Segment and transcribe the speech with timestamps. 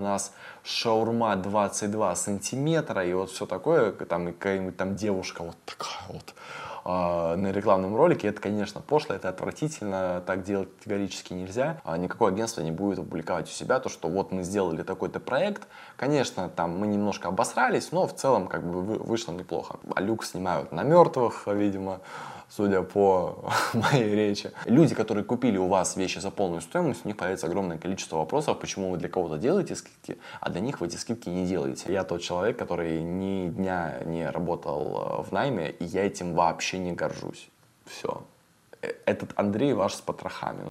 [0.00, 0.32] у нас
[0.62, 6.34] шаурма 22 сантиметра, и вот все такое, там, и какая-нибудь там девушка вот такая вот
[6.84, 11.80] э, на рекламном ролике, это, конечно, пошло, это отвратительно, так делать категорически нельзя.
[11.82, 15.66] А никакое агентство не будет опубликовать у себя то, что вот мы сделали такой-то проект.
[15.96, 19.80] Конечно, там мы немножко обосрались, но в целом как бы вышло неплохо.
[19.96, 21.98] А люк снимают на мертвых, видимо,
[22.48, 23.44] судя по
[23.74, 24.50] моей речи.
[24.64, 28.58] Люди, которые купили у вас вещи за полную стоимость, у них появится огромное количество вопросов,
[28.58, 31.92] почему вы для кого-то делаете скидки, а для них вы эти скидки не делаете.
[31.92, 36.78] Я тот человек, который ни дня не работал э, в найме, и я этим вообще
[36.78, 37.48] не горжусь.
[37.84, 38.22] Все.
[38.82, 40.68] Э, этот Андрей ваш с потрохами.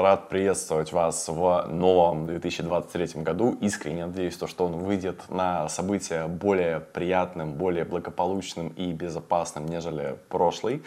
[0.00, 3.58] Рад приветствовать вас в новом 2023 году.
[3.60, 10.16] Искренне надеюсь, то, что он выйдет на события более приятным, более благополучным и безопасным, нежели
[10.28, 10.84] прошлый.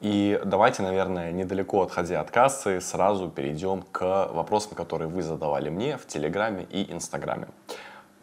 [0.00, 5.98] И давайте, наверное, недалеко отходя от кассы, сразу перейдем к вопросам, которые вы задавали мне
[5.98, 7.48] в Телеграме и Инстаграме.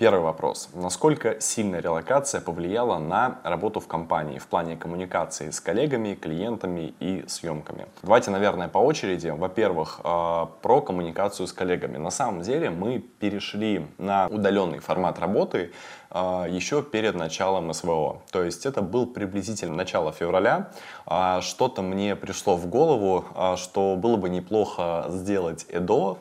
[0.02, 0.70] Первый вопрос.
[0.74, 7.24] Насколько сильно релокация повлияла на работу в компании в плане коммуникации с коллегами, клиентами и
[7.28, 7.86] съемками?
[8.02, 9.28] Давайте, наверное, по очереди.
[9.28, 11.98] Во-первых, э, про коммуникацию с коллегами.
[11.98, 15.72] На самом деле мы перешли на удаленный формат работы
[16.14, 18.22] еще перед началом СВО.
[18.32, 20.72] То есть это был приблизительно начало февраля.
[21.06, 26.18] А что-то мне пришло в голову, а, что было бы неплохо сделать ЭДО,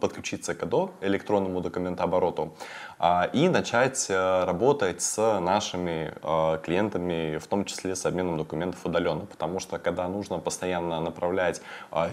[0.00, 2.54] подключиться к ЭДО, электронному документообороту,
[2.98, 6.14] а, и начать э, работать с нашими
[6.62, 9.26] клиентами, в том числе с обменом документов удаленно.
[9.26, 11.60] Потому что когда нужно постоянно направлять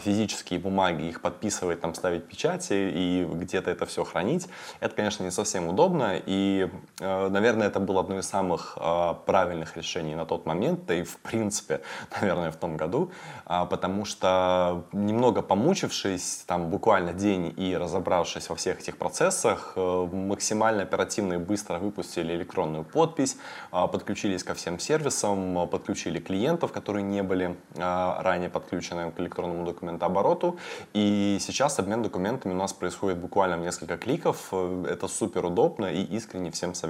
[0.04, 4.48] физические бумаги, их подписывать, там ставить печати и где-то это все хранить,
[4.80, 6.20] это, конечно, не совсем удобно.
[6.26, 6.70] И,
[7.00, 8.78] наверное, это было одно из самых
[9.26, 11.82] правильных решений на тот момент, да и в принципе,
[12.22, 13.12] наверное, в том году,
[13.46, 20.84] потому что немного помучившись, там буквально день и разобравшись во всех этих процессах, максимально максимально
[20.84, 23.38] оперативно и быстро выпустили электронную подпись,
[23.72, 29.20] а, подключились ко всем сервисам, а, подключили клиентов, которые не были а, ранее подключены к
[29.20, 30.58] электронному документообороту.
[30.94, 34.54] И сейчас обмен документами у нас происходит буквально в несколько кликов.
[34.88, 36.89] Это супер удобно и искренне всем советую.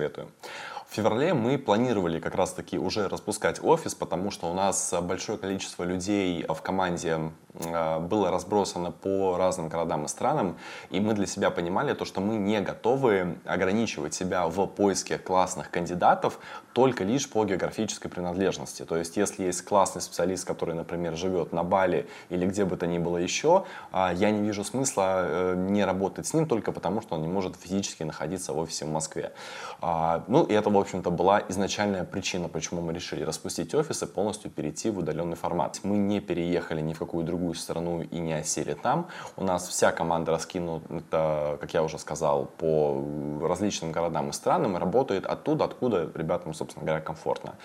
[0.90, 5.38] В феврале мы планировали как раз таки уже распускать офис, потому что у нас большое
[5.38, 7.32] количество людей в команде
[7.66, 10.58] а, было разбросано по разным городам и странам,
[10.90, 15.70] и мы для себя понимали то, что мы не готовы ограничивать себя в поиске классных
[15.70, 16.40] кандидатов
[16.74, 18.84] только лишь по географической принадлежности.
[18.84, 22.88] То есть, если есть классный специалист, который, например, живет на Бали или где бы то
[22.88, 27.02] ни было еще, а, я не вижу смысла э, не работать с ним только потому,
[27.02, 29.34] что он не может физически находиться в офисе в Москве.
[29.82, 34.06] А, ну, и это, в общем-то, была изначальная причина, почему мы решили распустить офис и
[34.06, 35.80] полностью перейти в удаленный формат.
[35.84, 39.08] Мы не переехали ни в какую другую страну и не осели там.
[39.38, 43.04] У нас вся команда раскинута, как я уже сказал, по
[43.42, 47.56] различным городам и странам и работает оттуда, откуда ребятам, собственно говоря, комфортно.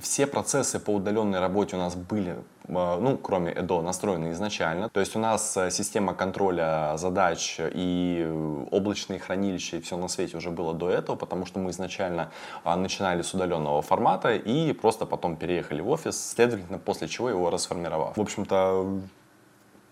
[0.00, 2.36] Все процессы по удаленной работе у нас были
[2.68, 4.88] ну, кроме ЭДО, настроены изначально.
[4.88, 8.26] То есть у нас э, система контроля задач и
[8.70, 12.30] облачные хранилища и все на свете уже было до этого, потому что мы изначально
[12.64, 18.16] начинали с удаленного формата и просто потом переехали в офис, следовательно, после чего его расформировав.
[18.16, 19.00] В общем-то,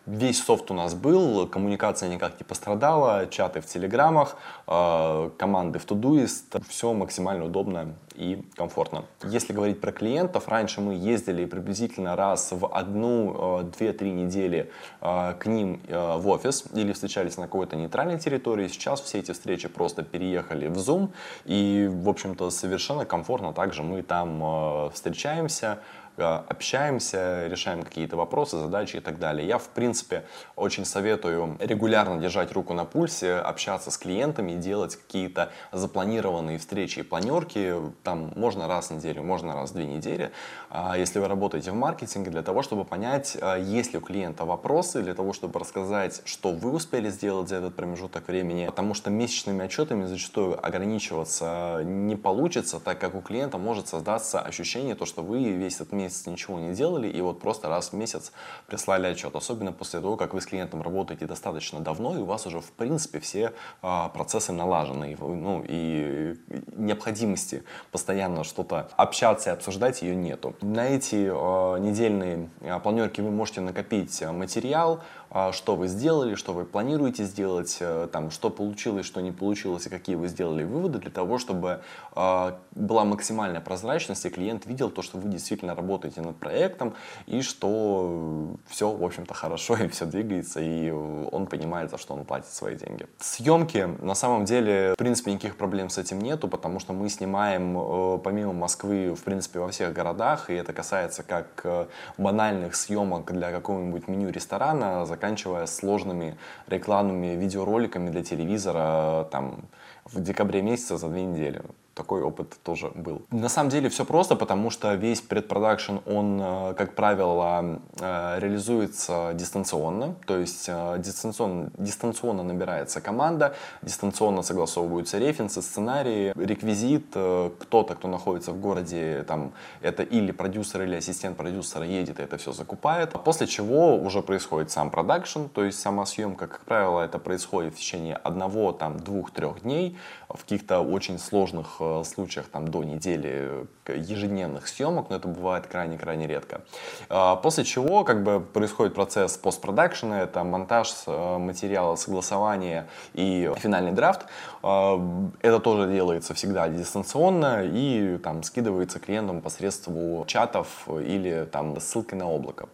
[0.06, 5.84] Весь софт у нас был, коммуникация никак не пострадала, чаты в телеграммах, э, команды в
[5.84, 9.04] Todoist, все максимально удобно и комфортно.
[9.22, 14.70] Если говорить про клиентов, раньше мы ездили приблизительно раз в одну, э, две-три недели
[15.02, 18.68] э, к ним в офис или встречались на какой-то нейтральной территории.
[18.68, 21.10] Сейчас все эти встречи просто переехали в Zoom
[21.44, 25.78] и, в общем-то, совершенно комфортно также мы там встречаемся,
[26.09, 29.46] Э, общаемся, решаем какие-то вопросы, задачи и так далее.
[29.46, 30.24] Я, в принципе,
[30.56, 37.02] очень советую регулярно держать руку на пульсе, общаться с клиентами, делать какие-то запланированные встречи и
[37.02, 37.74] планерки.
[38.02, 40.32] Там можно раз в неделю, можно раз в две недели.
[40.72, 44.44] А если вы работаете в маркетинге, для того, чтобы понять, а, есть ли у клиента
[44.44, 48.66] вопросы, для того, чтобы рассказать, что вы успели сделать за этот промежуток времени.
[48.66, 54.94] Потому что месячными отчетами зачастую ограничиваться не получится, так как у клиента может создаться ощущение,
[54.94, 58.30] то, что вы весь этот месяц ничего не делали и вот просто раз в месяц
[58.68, 59.34] прислали отчет.
[59.34, 62.70] Особенно после того, как вы с клиентом работаете достаточно давно и у вас уже в
[62.70, 65.16] принципе все а, процессы налажены.
[65.18, 66.36] Ну, и
[66.76, 70.54] необходимости постоянно что-то общаться и обсуждать ее нету.
[70.62, 75.19] На эти а, недельные а, планерки вы можете накопить материал, а,
[75.52, 79.90] что вы сделали, что вы планируете сделать, э, там, что получилось, что не получилось и
[79.90, 81.80] какие вы сделали выводы для того, чтобы
[82.14, 86.94] была максимальная прозрачность и клиент видел то, что вы действительно работаете работаете над проектом,
[87.26, 92.24] и что все, в общем-то, хорошо, и все двигается, и он понимает, за что он
[92.24, 93.06] платит свои деньги.
[93.18, 97.76] Съемки, на самом деле, в принципе, никаких проблем с этим нету, потому что мы снимаем
[97.78, 101.86] э, помимо Москвы, в принципе, во всех городах, и это касается как э,
[102.18, 106.34] банальных съемок для какого-нибудь меню ресторана, заканчивая сложными
[106.66, 109.68] рекламными видеороликами для телевизора, там,
[110.06, 111.60] в декабре месяце за две недели
[111.94, 113.22] такой опыт тоже был.
[113.30, 119.32] На самом деле все просто, потому что весь предпродакшн, он, э, как правило, э, реализуется
[119.34, 128.08] дистанционно, то есть э, дистанционно, дистанционно набирается команда, дистанционно согласовываются референсы, сценарии, реквизит, кто-то, кто
[128.08, 133.12] находится в городе, там, это или продюсер, или ассистент продюсера едет и это все закупает,
[133.24, 137.78] после чего уже происходит сам продакшн, то есть сама съемка, как правило, это происходит в
[137.78, 139.96] течение одного, там, двух-трех дней,
[140.28, 146.62] в каких-то очень сложных случаях там, до недели ежедневных съемок, но это бывает крайне-крайне редко.
[147.08, 153.92] А, после чего как бы происходит процесс постпродакшена, это монтаж э, материала, согласование и финальный
[153.92, 154.26] драфт.
[154.62, 155.00] А,
[155.40, 162.28] это тоже делается всегда дистанционно и там скидывается клиентам посредством чатов или там ссылкой на
[162.30, 162.68] облако.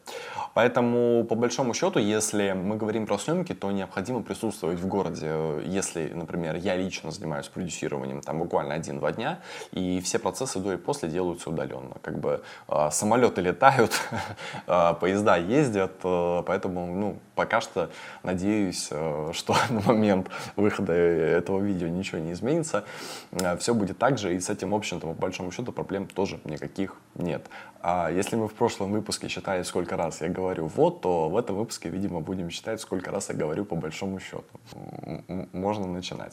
[0.54, 5.30] Поэтому, по большому счету, если мы говорим про съемки, то необходимо присутствовать в городе.
[5.64, 9.38] Если, например, я лично занимаюсь продюсированием там буквально один-два дня,
[9.72, 11.96] и все процессы до и после делаются удаленно.
[12.02, 13.92] Как бы э, самолеты летают,
[14.66, 17.90] э, поезда ездят, э, поэтому, ну, пока что
[18.22, 22.84] надеюсь, э, что на момент выхода этого видео ничего не изменится.
[23.32, 26.38] Э, все будет так же, и с этим, в общем-то, по большому счету, проблем тоже
[26.44, 27.46] никаких нет.
[27.80, 31.56] А если мы в прошлом выпуске считали, сколько раз я говорю «вот», то в этом
[31.56, 34.44] выпуске, видимо, будем считать, сколько раз я говорю по большому счету.
[35.52, 36.32] Можно начинать.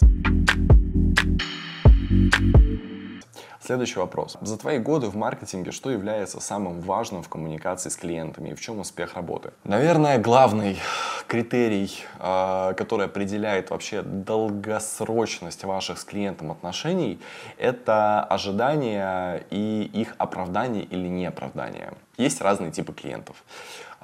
[3.65, 4.35] Следующий вопрос.
[4.41, 8.59] За твои годы в маркетинге что является самым важным в коммуникации с клиентами и в
[8.59, 9.51] чем успех работы?
[9.63, 10.77] Наверное, главный
[11.27, 11.89] критерий,
[12.19, 17.21] а, который определяет вообще долгосрочность ваших с клиентом отношений,
[17.57, 21.93] это ожидания и их оправдание или неоправдание.
[22.17, 23.37] Есть разные типы клиентов.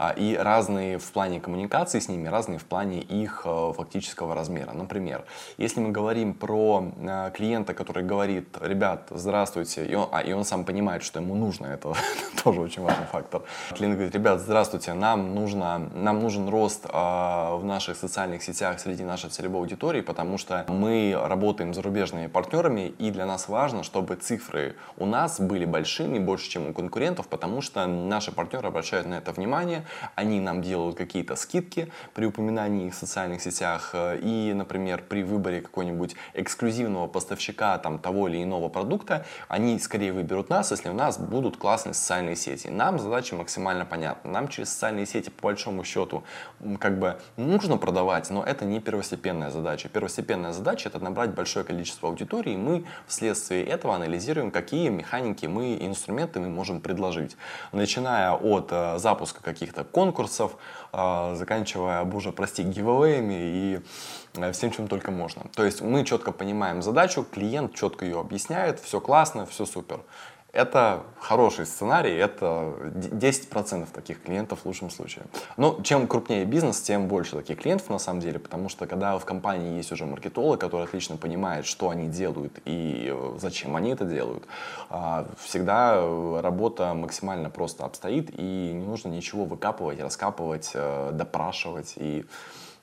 [0.01, 4.71] А, и разные в плане коммуникации с ними, разные в плане их э, фактического размера.
[4.71, 5.25] Например,
[5.57, 10.45] если мы говорим про э, клиента, который говорит, ребят, здравствуйте, и он, а, и он
[10.45, 11.93] сам понимает, что ему нужно, это
[12.45, 13.41] тоже очень важный фактор.
[13.75, 19.03] Клиент говорит, ребят, здравствуйте, нам, нужно, нам нужен рост э, в наших социальных сетях среди
[19.03, 24.15] нашей целевой аудитории, потому что мы работаем с зарубежными партнерами, и для нас важно, чтобы
[24.15, 29.15] цифры у нас были большими, больше, чем у конкурентов, потому что наши партнеры обращают на
[29.15, 29.83] это внимание,
[30.15, 35.23] они нам делают какие-то скидки при упоминании их в социальных сетях э, и, например, при
[35.23, 40.93] выборе какого-нибудь эксклюзивного поставщика там, того или иного продукта, они скорее выберут нас, если у
[40.93, 42.67] нас будут классные социальные сети.
[42.67, 44.31] Нам задача максимально понятна.
[44.31, 46.23] Нам через социальные сети, по большому счету,
[46.79, 49.89] как бы нужно продавать, но это не первостепенная задача.
[49.89, 55.77] Первостепенная задача это набрать большое количество аудитории, и мы вследствие этого анализируем, какие механики мы,
[55.81, 57.37] инструменты мы можем предложить.
[57.71, 60.51] Начиная от э, запуска каких-то каких-то конкурсов,
[60.91, 63.79] а, заканчивая уже, прости, гивэвэями и
[64.35, 65.43] э, всем, чем только можно.
[65.55, 70.01] То есть мы четко понимаем задачу, клиент четко ее объясняет, все классно, все супер.
[70.51, 75.25] Это хороший сценарий, это 10% таких клиентов в лучшем случае.
[75.57, 79.25] Но чем крупнее бизнес, тем больше таких клиентов на самом деле, потому что когда в
[79.25, 84.05] компании есть уже маркетолог, который отлично понимает, что они делают и э, зачем они это
[84.05, 84.45] делают,
[84.89, 86.01] а, всегда
[86.41, 92.25] работа максимально просто обстоит и не нужно ничего выкапывать, раскапывать, э, допрашивать и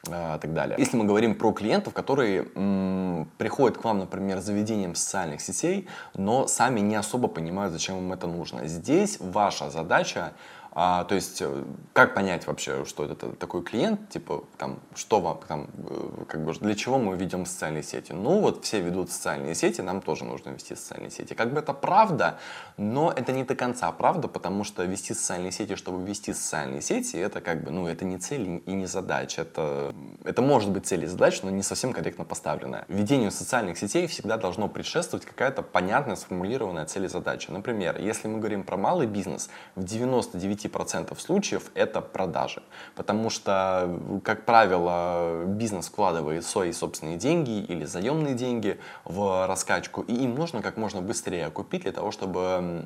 [0.04, 0.76] и так далее.
[0.78, 6.46] Если мы говорим про клиентов, которые м, приходят к вам, например, заведением социальных сетей, но
[6.46, 8.66] сами не особо понимают, зачем им это нужно.
[8.66, 10.32] Здесь ваша задача
[10.78, 11.64] а, то есть, э,
[11.94, 16.52] как понять вообще, что это такой клиент, типа, там, что вам, там, э, как бы,
[16.52, 18.12] для чего мы ведем социальные сети?
[18.12, 21.32] Ну, вот все ведут социальные сети, нам тоже нужно вести социальные сети.
[21.32, 22.38] Как бы это правда,
[22.76, 27.16] но это не до конца правда, потому что вести социальные сети, чтобы вести социальные сети,
[27.16, 29.40] это как бы, ну, это не цель и не задача.
[29.40, 32.84] Это, это может быть цель и задача, но не совсем корректно поставленная.
[32.88, 37.50] Введению социальных сетей всегда должно предшествовать какая-то понятная сформулированная цель и задача.
[37.50, 42.62] Например, если мы говорим про малый бизнес, в 99 80% случаев это продажи.
[42.94, 50.14] Потому что, как правило, бизнес вкладывает свои собственные деньги или заемные деньги в раскачку, и
[50.14, 52.84] им нужно как можно быстрее купить для того, чтобы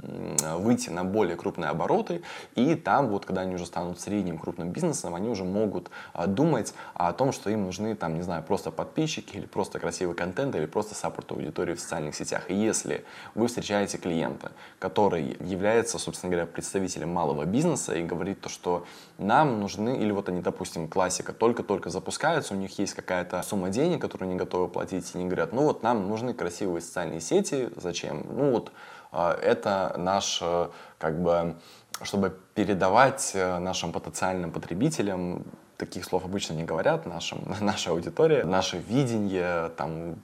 [0.56, 2.22] выйти на более крупные обороты,
[2.54, 6.74] и там вот, когда они уже станут средним крупным бизнесом, они уже могут а, думать
[6.94, 10.66] о том, что им нужны, там, не знаю, просто подписчики или просто красивый контент или
[10.66, 12.50] просто саппорт аудитории в социальных сетях.
[12.50, 18.48] И если вы встречаете клиента, который является, собственно говоря, представителем малого бизнеса и говорит то,
[18.48, 18.84] что
[19.18, 24.00] нам нужны, или вот они, допустим, классика, только-только запускаются, у них есть какая-то сумма денег,
[24.00, 28.24] которую они готовы платить, и они говорят, ну вот нам нужны красивые социальные сети, зачем?
[28.28, 28.72] Ну вот
[29.12, 31.56] а, это наш, э, как бы,
[32.02, 35.44] чтобы передавать э, нашим потенциальным потребителям
[35.76, 40.16] таких слов обычно не говорят нашим, наша аудитория, наше видение, там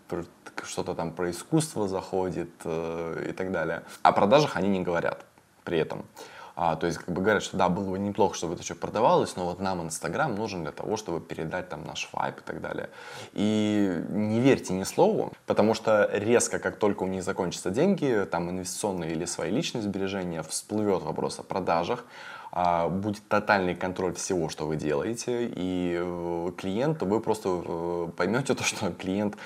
[0.65, 3.83] что-то там про искусство заходит э, и так далее.
[4.03, 5.25] О продажах они не говорят
[5.65, 6.05] при этом.
[6.59, 9.37] А, то есть, как бы говорят, что да, было бы неплохо, чтобы это все продавалось,
[9.37, 12.89] но вот нам Инстаграм нужен для того, чтобы передать там наш вайп и так далее.
[13.35, 18.49] И не верьте ни слову, потому что резко, как только у них закончатся деньги, там
[18.49, 22.07] инвестиционные или свои личные сбережения, всплывет вопрос о продажах,
[22.57, 28.65] будет тотальный контроль всего, что вы делаете, и э, клиент, вы просто э, поймете то,
[28.65, 29.37] что клиент,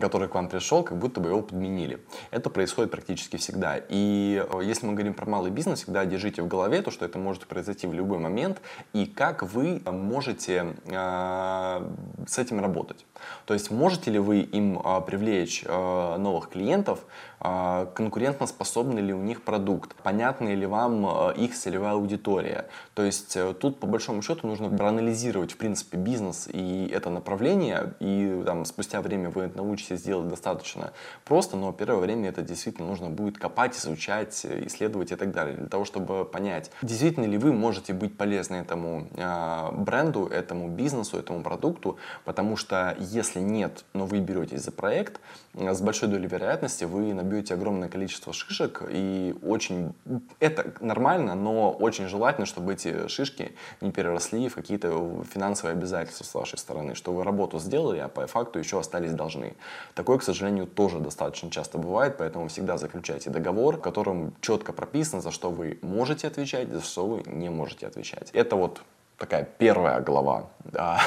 [0.00, 1.98] который к вам пришел, как будто бы его подменили.
[2.30, 3.76] Это происходит практически всегда.
[3.88, 7.18] И э, если мы говорим про малый бизнес, всегда держите в голове то, что это
[7.18, 8.60] может произойти в любой момент,
[8.92, 13.04] и как вы можете с этим работать.
[13.46, 17.00] То есть можете ли вы им привлечь новых клиентов,
[17.38, 22.59] конкурентно способный ли у них продукт, понятна ли вам их целевая аудитория,
[22.94, 27.94] то есть э, тут по большому счету нужно проанализировать в принципе бизнес и это направление,
[28.00, 30.92] и там спустя время вы научитесь делать достаточно
[31.24, 35.68] просто, но первое время это действительно нужно будет копать, изучать, исследовать и так далее, для
[35.68, 41.42] того, чтобы понять, действительно ли вы можете быть полезны этому э, бренду, этому бизнесу, этому
[41.42, 46.84] продукту, потому что если нет, но вы беретесь за проект, э, с большой долей вероятности
[46.84, 49.94] вы набьете огромное количество шишек, и очень
[50.38, 56.34] это нормально, но очень желательно, чтобы эти шишки не переросли в какие-то финансовые обязательства с
[56.34, 59.54] вашей стороны, что вы работу сделали, а по факту еще остались должны.
[59.94, 65.20] Такое, к сожалению, тоже достаточно часто бывает, поэтому всегда заключайте договор, в котором четко прописано,
[65.20, 68.30] за что вы можете отвечать, за что вы не можете отвечать.
[68.34, 68.82] Это вот
[69.18, 70.48] такая первая глава.
[70.62, 71.00] Да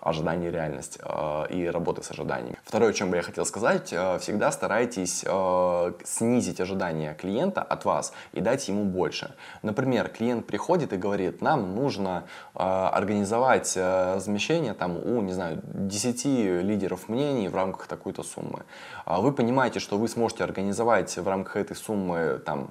[0.00, 2.58] ожидание и реальность э, и работы с ожиданиями.
[2.64, 7.84] Второе, о чем бы я хотел сказать, э, всегда старайтесь э, снизить ожидания клиента от
[7.84, 9.34] вас и дать ему больше.
[9.62, 12.24] Например, клиент приходит и говорит, нам нужно
[12.54, 18.64] организовать размещение там у, не знаю, 10 лидеров мнений в рамках такой-то суммы.
[19.06, 22.70] Вы понимаете, что вы сможете организовать в рамках этой суммы там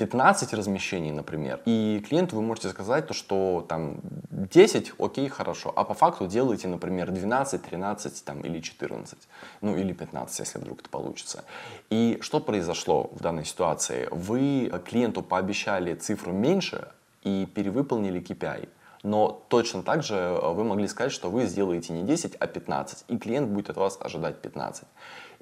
[0.00, 5.84] 15 размещений, например, и клиенту вы можете сказать то, что там 10, окей, хорошо, а
[5.84, 9.18] по факту делаете, например, 12, 13 там, или 14,
[9.60, 11.44] ну или 15, если вдруг это получится.
[11.90, 14.08] И что произошло в данной ситуации?
[14.10, 16.88] Вы клиенту пообещали цифру меньше
[17.22, 18.70] и перевыполнили KPI.
[19.02, 23.18] Но точно так же вы могли сказать, что вы сделаете не 10, а 15, и
[23.18, 24.84] клиент будет от вас ожидать 15.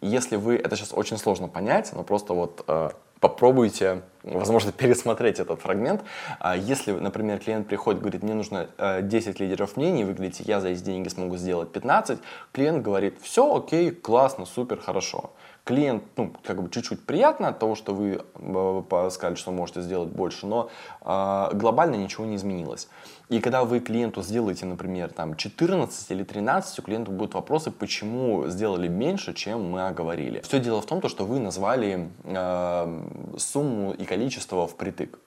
[0.00, 5.40] И если вы, это сейчас очень сложно понять, но просто вот э, попробуйте, возможно, пересмотреть
[5.40, 6.02] этот фрагмент.
[6.38, 8.68] А если, например, клиент приходит, говорит, мне нужно
[9.02, 12.18] 10 э, лидеров мнений, вы говорите, я за эти деньги смогу сделать 15,
[12.52, 15.32] клиент говорит, все, окей, классно, супер, хорошо.
[15.64, 20.08] Клиент, ну, как бы чуть-чуть приятно от того, что вы э, сказали, что можете сделать
[20.08, 20.70] больше, но
[21.02, 22.88] э, глобально ничего не изменилось.
[23.28, 28.46] И когда вы клиенту сделаете, например, там 14 или 13, у клиента будут вопросы, почему
[28.48, 30.40] сделали меньше, чем мы оговорили.
[30.40, 33.02] Все дело в том, что вы назвали э,
[33.36, 35.18] сумму и количество впритык.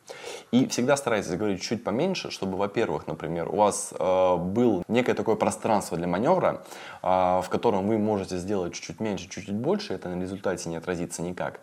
[0.51, 5.35] И всегда старайтесь говорить чуть поменьше, чтобы, во-первых, например, у вас э, был некое такое
[5.35, 6.63] пространство для маневра,
[7.01, 11.21] э, в котором вы можете сделать чуть-чуть меньше, чуть-чуть больше, это на результате не отразится
[11.21, 11.59] никак.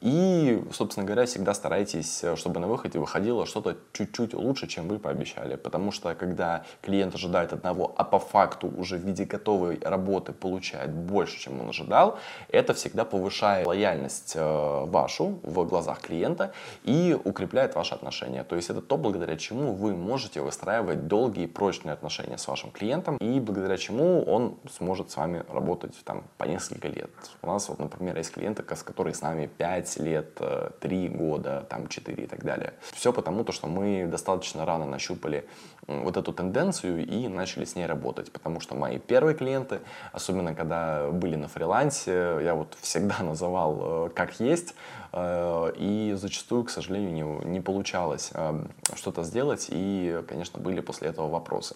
[0.00, 4.98] И, собственно говоря, всегда старайтесь, э, чтобы на выходе выходило что-то чуть-чуть лучше, чем вы
[4.98, 5.56] пообещали.
[5.56, 10.90] Потому что когда клиент ожидает одного, а по факту уже в виде готовой работы получает
[10.90, 16.52] больше, чем он ожидал, это всегда повышает лояльность э, вашу в глазах клиента
[16.84, 18.44] и укрепляет ваши отношения.
[18.44, 23.16] То есть это то, благодаря чему вы можете выстраивать долгие прочные отношения с вашим клиентом
[23.16, 27.10] и благодаря чему он сможет с вами работать там по несколько лет.
[27.42, 30.40] У нас вот, например, есть клиенты, с которыми с нами 5 лет,
[30.80, 32.72] 3 э, года, там 4 и так далее.
[32.92, 35.44] Все потому, то, что мы достаточно рано нащупали
[35.86, 38.30] вот эту тенденцию и начали с ней работать.
[38.32, 39.80] Потому что мои первые клиенты,
[40.12, 44.74] особенно когда были на фрилансе, я вот всегда называл э, как есть,
[45.12, 48.64] и зачастую, к сожалению, не, получалось э,
[48.94, 51.74] что-то сделать, и, конечно, были после этого вопросы.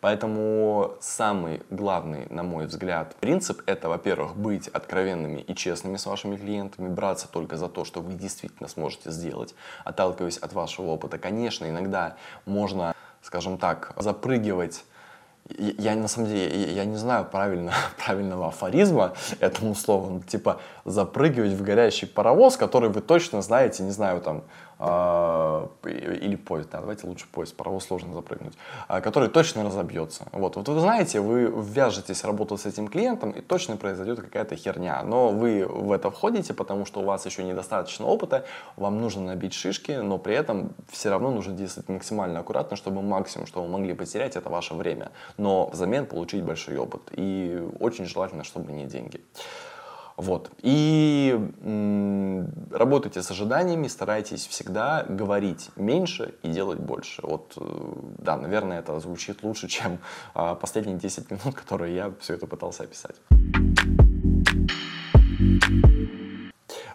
[0.00, 6.36] Поэтому самый главный, на мой взгляд, принцип это, во-первых, быть откровенными и честными с вашими
[6.36, 11.18] клиентами, браться только за то, что вы действительно сможете сделать, отталкиваясь от вашего опыта.
[11.18, 14.84] Конечно, иногда можно, скажем так, запрыгивать
[15.58, 17.72] я на самом деле, я не знаю правильно,
[18.04, 24.20] правильного афоризма этому слову, типа запрыгивать в горящий паровоз, который вы точно знаете, не знаю,
[24.20, 24.42] там,
[24.80, 28.54] или поезд, да, давайте лучше поезд, паровоз сложно запрыгнуть,
[28.88, 30.26] а, который точно разобьется.
[30.32, 35.02] Вот, вот вы знаете, вы ввяжетесь работать с этим клиентом, и точно произойдет какая-то херня,
[35.02, 38.46] но вы в это входите, потому что у вас еще недостаточно опыта,
[38.76, 43.46] вам нужно набить шишки, но при этом все равно нужно действовать максимально аккуратно, чтобы максимум,
[43.46, 47.02] что вы могли потерять, это ваше время, но взамен получить большой опыт.
[47.12, 49.20] И очень желательно, чтобы не деньги.
[50.20, 50.50] Вот.
[50.60, 51.34] И
[52.70, 57.22] работайте с ожиданиями, старайтесь всегда говорить меньше и делать больше.
[57.22, 57.62] Вот, э,
[58.18, 59.98] да, наверное, это звучит лучше, чем
[60.34, 63.16] а, последние 10 минут, которые я все это пытался описать.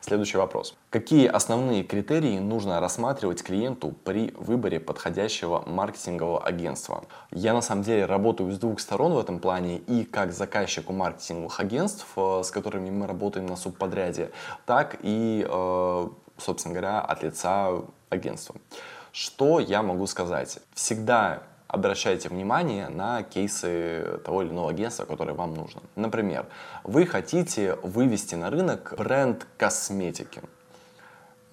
[0.07, 0.75] Следующий вопрос.
[0.91, 7.05] Какие основные критерии нужно рассматривать клиенту при выборе подходящего маркетингового агентства?
[7.31, 10.93] Я на самом деле работаю с двух сторон в этом плане, и как заказчик у
[10.93, 14.29] маркетинговых агентств, э, с которыми мы работаем на субподряде,
[14.67, 17.71] так и, э, собственно говоря, от лица
[18.11, 18.53] агентства.
[19.11, 20.59] Что я могу сказать?
[20.75, 21.41] Всегда
[21.75, 25.81] обращайте внимание на кейсы того или иного агентства, которое вам нужно.
[25.95, 26.45] Например,
[26.83, 30.41] вы хотите вывести на рынок бренд косметики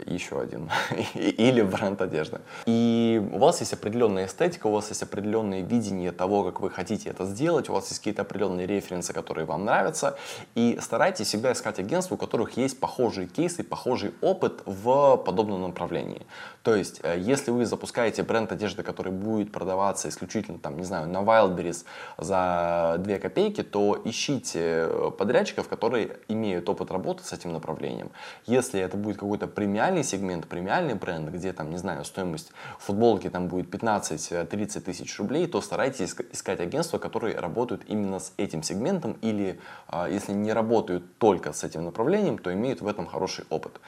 [0.07, 0.71] еще один,
[1.15, 2.41] или бренд одежды.
[2.67, 7.11] И у вас есть определенная эстетика, у вас есть определенное видение того, как вы хотите
[7.11, 10.17] это сделать, у вас есть какие-то определенные референсы, которые вам нравятся,
[10.55, 16.23] и старайтесь всегда искать агентства, у которых есть похожие кейсы, похожий опыт в подобном направлении.
[16.63, 21.09] То есть, э, если вы запускаете бренд одежды, который будет продаваться исключительно, там, не знаю,
[21.09, 21.85] на Wildberries
[22.19, 28.11] за 2 копейки, то ищите подрядчиков, которые имеют опыт работы с этим направлением.
[28.47, 33.29] Если это будет какой-то премиальный премиальный сегмент, премиальный бренд, где там, не знаю, стоимость футболки
[33.29, 39.19] там будет 15-30 тысяч рублей, то старайтесь искать агентства, которые работают именно с этим сегментом
[39.21, 43.81] или а, если не работают только с этим направлением, то имеют в этом хороший опыт.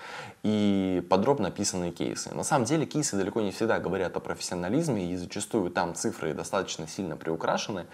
[0.42, 2.34] И подробно описанные кейсы.
[2.34, 6.86] На самом деле кейсы далеко не всегда говорят о профессионализме и зачастую там цифры достаточно
[6.86, 7.86] сильно приукрашены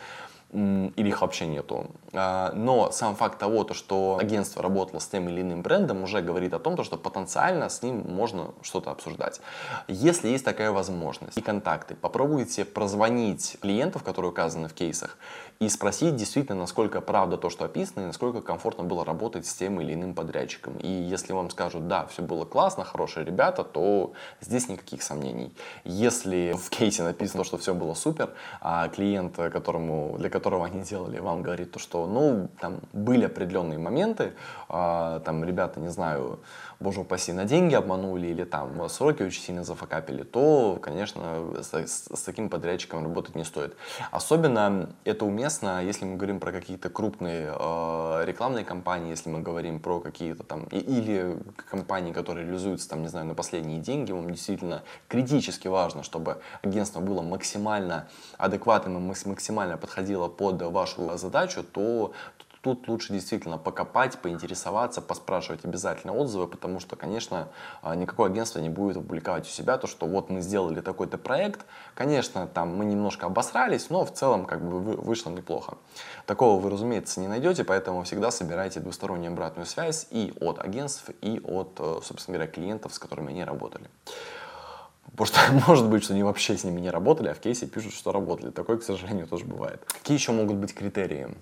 [0.52, 1.86] или их вообще нету.
[2.12, 6.20] А, но сам факт того, то, что агентство работало с тем или иным брендом, уже
[6.22, 9.40] говорит о том, то, что потенциально с ним можно что-то обсуждать.
[9.86, 15.18] Если есть такая возможность и контакты, попробуйте прозвонить клиентов, которые указаны в кейсах,
[15.60, 19.78] и спросить действительно, насколько правда то, что описано, и насколько комфортно было работать с тем
[19.78, 20.78] или иным подрядчиком.
[20.78, 25.54] И если вам скажут, да, все было классно, хорошие ребята, то здесь никаких сомнений.
[25.84, 31.18] Если в кейсе написано, что все было супер, а клиент, которому, для которого они делали,
[31.18, 34.32] вам говорит то, что, ну, там были определенные моменты,
[34.70, 36.40] а, там ребята, не знаю,
[36.80, 42.08] боже упаси, на деньги обманули или там сроки очень сильно зафакапили, то, конечно, с, с,
[42.14, 43.76] с таким подрядчиком работать не стоит.
[44.10, 49.78] Особенно это уместно, если мы говорим про какие-то крупные э, рекламные кампании, если мы говорим
[49.78, 54.30] про какие-то там, и, или компании, которые реализуются там, не знаю, на последние деньги, вам
[54.30, 62.12] действительно критически важно, чтобы агентство было максимально адекватным и максимально подходило под вашу задачу, то
[62.62, 67.48] Тут лучше действительно покопать, поинтересоваться, поспрашивать обязательно отзывы, потому что, конечно,
[67.80, 71.64] а, никакое агентство не будет опубликовать у себя то, что вот мы сделали такой-то проект.
[71.94, 75.78] Конечно, там мы немножко обосрались, но в целом как бы вышло неплохо.
[76.26, 81.40] Такого вы, разумеется, не найдете, поэтому всегда собирайте двустороннюю обратную связь и от агентств, и
[81.42, 83.86] от, э, собственно говоря, клиентов, с которыми они работали.
[85.16, 87.94] Потому что может быть, что они вообще с ними не работали, а в кейсе пишут,
[87.94, 88.50] что работали.
[88.50, 89.82] Такое, к сожалению, тоже бывает.
[89.86, 91.34] Какие еще могут быть критерии?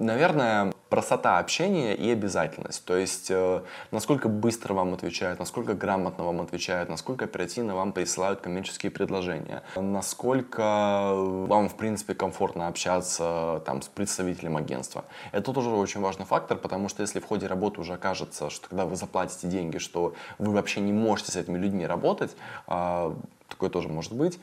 [0.00, 2.82] Наверное, простота общения и обязательность.
[2.86, 3.60] То есть, э,
[3.90, 11.12] насколько быстро вам отвечают, насколько грамотно вам отвечают, насколько оперативно вам присылают коммерческие предложения, насколько
[11.14, 15.04] вам, в принципе, комфортно общаться там, с представителем агентства.
[15.32, 18.86] Это тоже очень важный фактор, потому что если в ходе работы уже окажется, что когда
[18.86, 22.34] вы заплатите деньги, что вы вообще не можете с этими людьми работать,
[22.66, 23.14] а,
[23.50, 24.40] такое тоже может быть,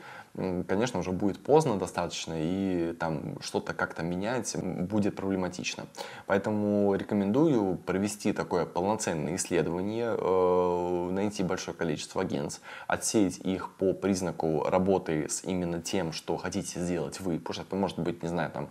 [0.66, 5.86] конечно, уже будет поздно достаточно, и там что-то как-то менять будет проблематично.
[6.26, 14.64] Поэтому рекомендую провести такое полноценное исследование, э, найти большое количество агентств, отсеять их по признаку
[14.64, 17.38] работы с именно тем, что хотите сделать вы.
[17.38, 18.70] Потому что может быть, не знаю, там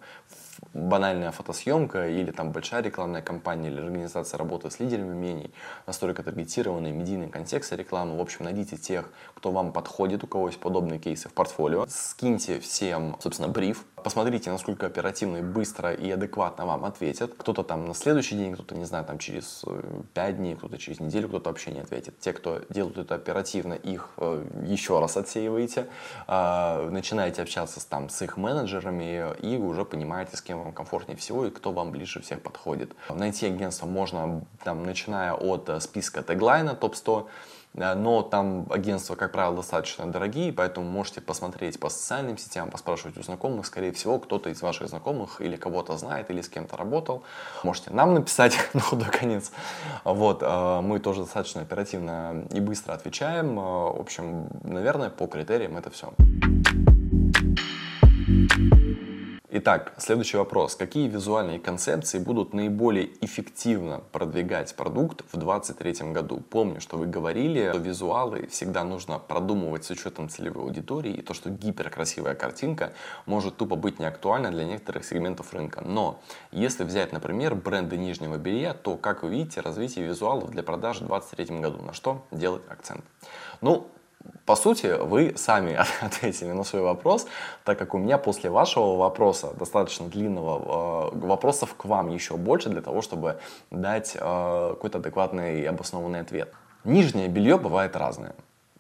[0.74, 5.52] банальная фотосъемка или там большая рекламная кампания или организация работы с лидерами мнений,
[5.86, 8.18] настолько таргетированный медийный контекст рекламы.
[8.18, 11.86] В общем, найдите тех, кто вам подходит, у кого есть подобные кейсы в портфолио.
[11.88, 13.86] Скиньте всем, собственно, бриф.
[14.04, 17.34] Посмотрите, насколько оперативно быстро и адекватно вам ответят.
[17.38, 19.64] Кто-то там на следующий день, кто-то, не знаю, там через
[20.14, 22.20] 5 э, дней, кто-то через неделю, кто-то вообще не ответит.
[22.20, 25.88] Те, кто делают это оперативно, их э, еще раз отсеиваете.
[26.28, 31.46] Э, начинаете общаться там с их менеджерами и уже понимаете, с кем вам комфортнее всего
[31.46, 32.96] и кто вам ближе всех подходит.
[33.10, 39.56] Найти агентство можно, там, начиная от списка теглайна топ-100, э, но там агентства, как правило,
[39.56, 43.66] достаточно дорогие, поэтому можете посмотреть по социальным сетям, поспрашивать у знакомых.
[43.66, 47.24] Скорее всего, кто-то из ваших знакомых или кого-то знает, или с кем-то работал.
[47.64, 49.52] Можете нам написать на худой конец.
[50.04, 53.56] Вот, э, мы тоже достаточно оперативно и быстро отвечаем.
[53.56, 56.12] В общем, наверное, по критериям это все.
[59.50, 60.76] Итак, следующий вопрос.
[60.76, 66.42] Какие визуальные концепции будут наиболее эффективно продвигать продукт в 2023 году?
[66.42, 71.34] Помню, что вы говорили, что визуалы всегда нужно продумывать с учетом целевой аудитории, и то,
[71.34, 72.92] что гиперкрасивая картинка
[73.26, 75.80] может тупо быть неактуальна для некоторых сегментов рынка.
[75.80, 76.20] Но
[76.52, 81.08] если взять, например, бренды нижнего белья, то, как вы видите, развитие визуалов для продаж в
[81.08, 83.06] 2023 году, на что делать акцент?
[83.62, 83.88] Ну,
[84.46, 87.28] по сути, вы сами ответили на свой вопрос,
[87.64, 92.70] так как у меня после вашего вопроса, достаточно длинного, э, вопросов к вам еще больше
[92.70, 93.40] для того, чтобы
[93.72, 96.54] дать э, какой-то адекватный и обоснованный ответ.
[96.86, 98.36] Нижнее белье бывает разное.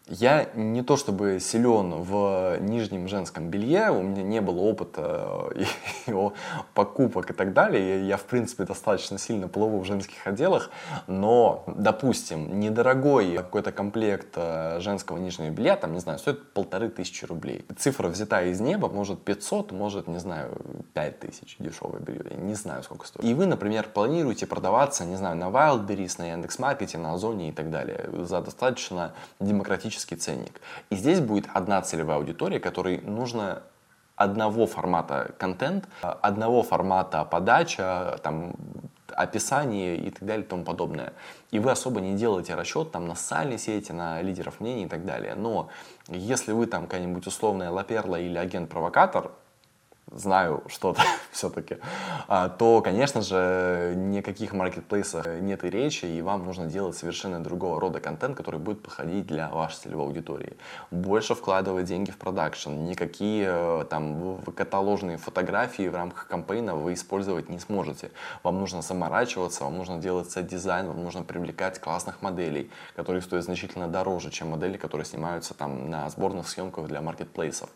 [0.09, 5.65] Я не то чтобы силен в нижнем женском белье, у меня не было опыта э,
[6.07, 6.33] его
[6.73, 8.07] покупок и так далее.
[8.07, 10.69] Я, в принципе, достаточно сильно плыву в женских отделах,
[11.07, 17.25] но, допустим, недорогой какой-то комплект э, женского нижнего белья, там, не знаю, стоит полторы тысячи
[17.25, 17.65] рублей.
[17.77, 20.57] Цифра взята из неба, может 500, может, не знаю,
[20.93, 23.25] 5 тысяч дешевое белье, я не знаю, сколько стоит.
[23.25, 27.69] И вы, например, планируете продаваться, не знаю, на Wildberries, на Яндекс.Маркете, на Озоне и так
[27.69, 30.61] далее за достаточно демократически коммерческий ценник.
[30.89, 33.63] И здесь будет одна целевая аудитория, которой нужно
[34.15, 38.53] одного формата контент, одного формата подача, там,
[39.15, 41.13] описание и так далее и тому подобное.
[41.51, 45.05] И вы особо не делаете расчет там, на социальные сети, на лидеров мнений и так
[45.05, 45.35] далее.
[45.35, 45.69] Но
[46.07, 49.31] если вы там какая-нибудь условная лаперла или агент-провокатор,
[50.11, 51.77] знаю что-то все-таки,
[52.27, 57.79] а, то, конечно же, никаких маркетплейсах нет и речи, и вам нужно делать совершенно другого
[57.79, 60.57] рода контент, который будет подходить для вашей целевой аудитории.
[60.91, 66.93] Больше вкладывать деньги в продакшн, никакие э, там каталожные фотографии в рамках campaign а вы
[66.93, 68.11] использовать не сможете.
[68.43, 73.43] Вам нужно заморачиваться, вам нужно делать set design, вам нужно привлекать классных моделей, которые стоят
[73.43, 77.69] значительно дороже, чем модели, которые снимаются там на сборных съемках для маркетплейсов.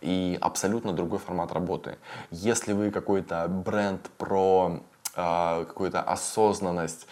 [0.00, 1.98] И абсолютно другой формат работы работы.
[2.30, 4.80] Если вы какой-то бренд про
[5.14, 7.06] э, какую-то осознанность,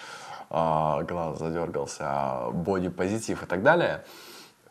[0.51, 4.05] э, глаз задергался, боди-позитив и так далее,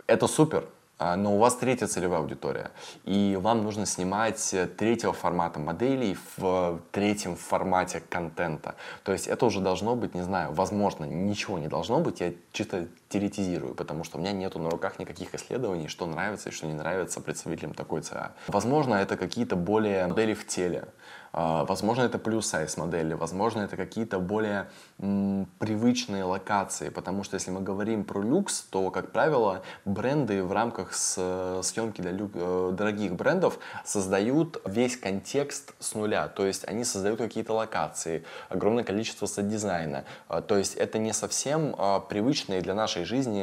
[0.07, 0.65] это супер.
[0.97, 2.71] А, но у вас третья целевая аудитория,
[3.03, 8.75] и вам нужно снимать третьего формата моделей в третьем формате контента.
[9.03, 12.87] То есть это уже должно быть, не знаю, возможно, ничего не должно быть, я чисто
[13.09, 16.73] теоретизирую, потому что у меня нету на руках никаких исследований, что нравится и что не
[16.73, 18.31] нравится представителям такой ЦА.
[18.47, 20.87] Возможно, это какие-то более модели в теле,
[21.35, 24.69] возможно, это плюс-сайз модели, возможно, это какие-то более
[24.99, 30.53] м, привычные локации, потому что если мы говорим про люкс, то, как правило, бренды в
[30.53, 36.65] рамках с, съемки для люк, э, дорогих брендов создают весь контекст с нуля, то есть
[36.69, 42.61] они создают какие-то локации, огромное количество сет-дизайна, а, то есть это не совсем а, привычные
[42.61, 43.35] для нашей жизни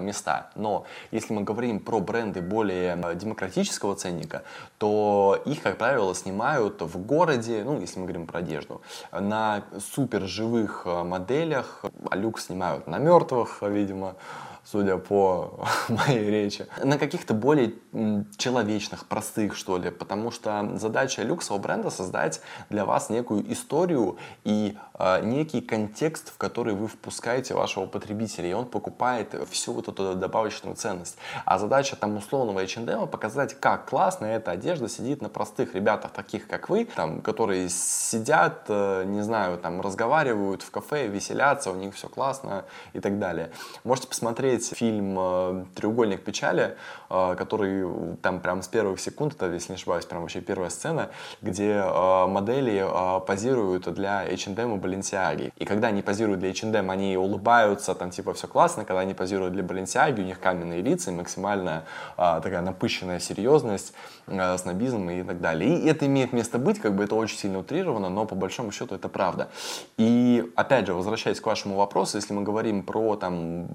[0.00, 4.42] места, но если мы говорим про бренды более демократического ценника,
[4.78, 8.80] то их, как правило, снимают в год городе, ну, если мы говорим про одежду,
[9.12, 14.14] на супер живых э, моделях, а люк снимают на мертвых, видимо,
[14.64, 17.74] судя по моей речи, на каких-то более
[18.36, 24.76] человечных, простых, что ли, потому что задача люксового бренда создать для вас некую историю и
[24.98, 30.14] э, некий контекст, в который вы впускаете вашего потребителя, и он покупает всю вот эту
[30.14, 31.16] добавочную ценность.
[31.44, 36.46] А задача там условного H&M показать, как классно эта одежда сидит на простых ребятах, таких
[36.46, 41.94] как вы, там, которые сидят, э, не знаю, там, разговаривают в кафе, веселятся, у них
[41.94, 43.50] все классно и так далее.
[43.84, 46.76] Можете посмотреть посмотреть фильм э, «Треугольник печали»,
[47.08, 51.10] э, который там прям с первых секунд, это, если не ошибаюсь, прям вообще первая сцена,
[51.42, 51.82] где
[52.28, 52.86] модели
[53.26, 55.52] позируют для H&M и Balenciaga.
[55.56, 58.84] И когда они позируют для H&M, они улыбаются, там типа все классно.
[58.84, 61.84] Когда они позируют для Balenciaga, у них каменные лица максимально
[62.16, 63.94] такая напыщенная серьезность,
[64.56, 65.78] снобизм и так далее.
[65.78, 68.94] И это имеет место быть, как бы это очень сильно утрировано, но по большому счету
[68.94, 69.48] это правда.
[69.96, 73.68] И опять же, возвращаясь к вашему вопросу, если мы говорим про там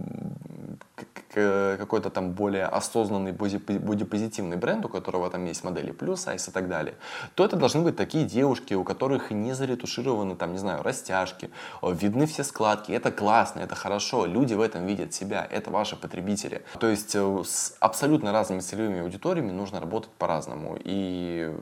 [1.36, 6.68] какой-то там более осознанный бодипозитивный бренд, у которого там есть модели плюс, сайз и так
[6.68, 6.96] далее,
[7.36, 11.50] то это должны быть такие девушки, у которых не заретушированы там, не знаю, растяжки,
[11.82, 12.92] видны все складки.
[12.92, 16.64] Это классно, это хорошо, люди в этом видят себя, это ваши потребители.
[16.80, 20.78] То есть э, с абсолютно разными целевыми аудиториями нужно работать по-разному.
[20.84, 21.54] И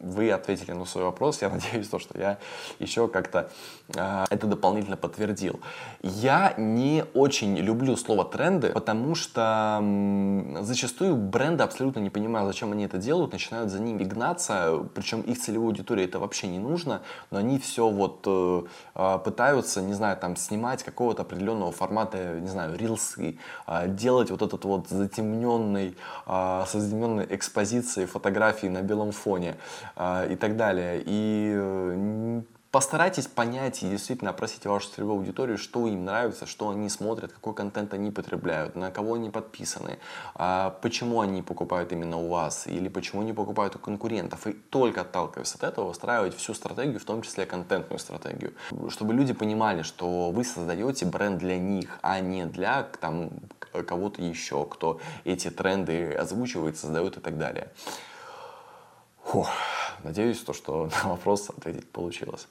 [0.00, 1.42] вы ответили на свой вопрос.
[1.42, 2.38] Я надеюсь, то, что я
[2.78, 3.50] еще как-то
[3.94, 5.60] э, это дополнительно подтвердил.
[6.02, 12.72] Я не очень люблю слово тренды, потому что м, зачастую бренды абсолютно не понимают, зачем
[12.72, 17.02] они это делают, начинают за ними гнаться, причем их целевой аудитории это вообще не нужно,
[17.30, 18.62] но они все вот э,
[18.94, 24.42] а, пытаются, не знаю, там снимать какого-то определенного формата, не знаю, рилсы, э, делать вот
[24.42, 29.56] этот вот затемненный, э, со затемненной экспозицией фотографии на белом фоне.
[30.02, 31.02] А, и так далее.
[31.04, 36.88] И э, постарайтесь понять и действительно опросить вашу целевую аудиторию, что им нравится, что они
[36.88, 39.98] смотрят, какой контент они потребляют, на кого они подписаны,
[40.34, 44.46] а, почему они покупают именно у вас или почему они покупают у конкурентов.
[44.46, 48.54] И только отталкиваясь от этого, выстраивать всю стратегию, в том числе контентную стратегию,
[48.88, 54.64] чтобы люди понимали, что вы создаете бренд для них, а не для там, кого-то еще,
[54.64, 57.68] кто эти тренды озвучивает, создает и так далее.
[59.24, 59.50] Фух.
[60.04, 62.48] Надеюсь, то, что на вопрос ответить получилось.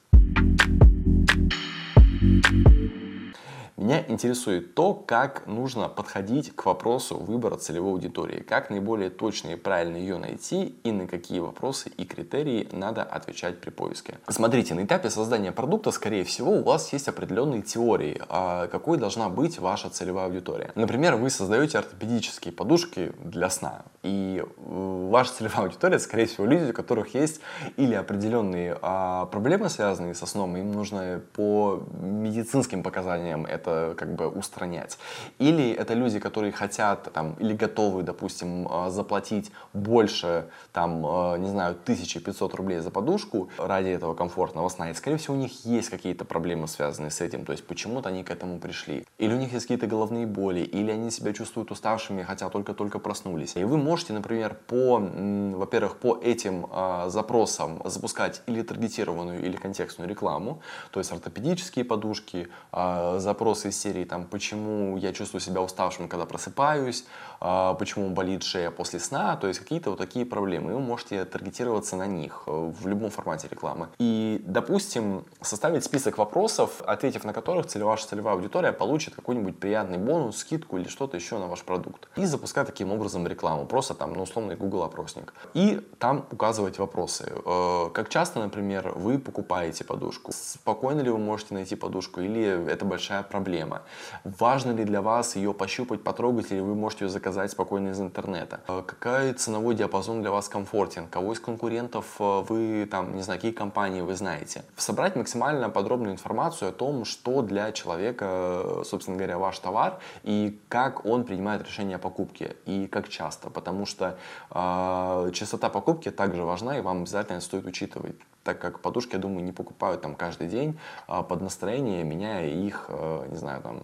[3.79, 9.55] Меня интересует то, как нужно подходить к вопросу выбора целевой аудитории, как наиболее точно и
[9.55, 14.19] правильно ее найти и на какие вопросы и критерии надо отвечать при поиске.
[14.27, 19.29] Смотрите, на этапе создания продукта, скорее всего, у вас есть определенные теории, а какой должна
[19.29, 20.71] быть ваша целевая аудитория.
[20.75, 26.71] Например, вы создаете ортопедические подушки для сна, и э, ваша целевая аудитория, скорее всего, люди,
[26.71, 27.41] у которых есть
[27.77, 34.27] или определенные а, проблемы, связанные со сном, им нужно по медицинским показаниям это как бы
[34.27, 34.97] устранять.
[35.39, 41.49] Или это люди, которые хотят там, или готовы, допустим, а, заплатить больше, там, а, не
[41.49, 44.91] знаю, 1500 рублей за подушку ради этого комфортного сна.
[44.91, 47.45] И, скорее всего, у них есть какие-то проблемы, связанные с этим.
[47.45, 49.05] То есть, почему-то они к этому пришли.
[49.17, 53.55] Или у них есть какие-то головные боли, или они себя чувствуют уставшими, хотя только-только проснулись.
[53.55, 60.09] И вы можете, например, по, во-первых, по этим э, запросам запускать или таргетированную, или контекстную
[60.09, 65.61] рекламу, то есть ортопедические подушки, э, запрос вопросы из серии, там, почему я чувствую себя
[65.61, 67.05] уставшим, когда просыпаюсь,
[67.39, 70.71] почему болит шея после сна, то есть какие-то вот такие проблемы.
[70.71, 73.87] И вы можете таргетироваться на них э, в любом формате рекламы.
[73.99, 79.97] И, допустим, составить список вопросов, ответив на которых целевая, ваша целевая аудитория получит какой-нибудь приятный
[79.97, 82.09] бонус, скидку или что-то еще на ваш продукт.
[82.17, 85.33] И запускать таким образом рекламу, просто там, ну, условный Google опросник.
[85.53, 87.31] И там указывать вопросы.
[87.45, 90.31] Э, как часто, например, вы покупаете подушку?
[90.33, 93.81] Спокойно ли вы можете найти подушку или это большая проблема.
[94.23, 98.59] Важно ли для вас ее пощупать, потрогать, или вы можете ее заказать спокойно из интернета?
[98.67, 101.07] Э, какой ценовой диапазон для вас комфортен?
[101.07, 104.63] Кого из конкурентов э, вы, там, не знаю, какие компании вы знаете?
[104.77, 110.59] Собрать максимально подробную информацию о том, что для человека, э, собственно говоря, ваш товар, и
[110.69, 113.49] как он принимает решение о покупке, и как часто.
[113.49, 114.17] Потому что
[114.51, 119.43] э, частота покупки также важна, и вам обязательно стоит учитывать так как подушки, я думаю,
[119.43, 123.83] не покупают там каждый день а под настроение, меняя их, э, не знаю, там,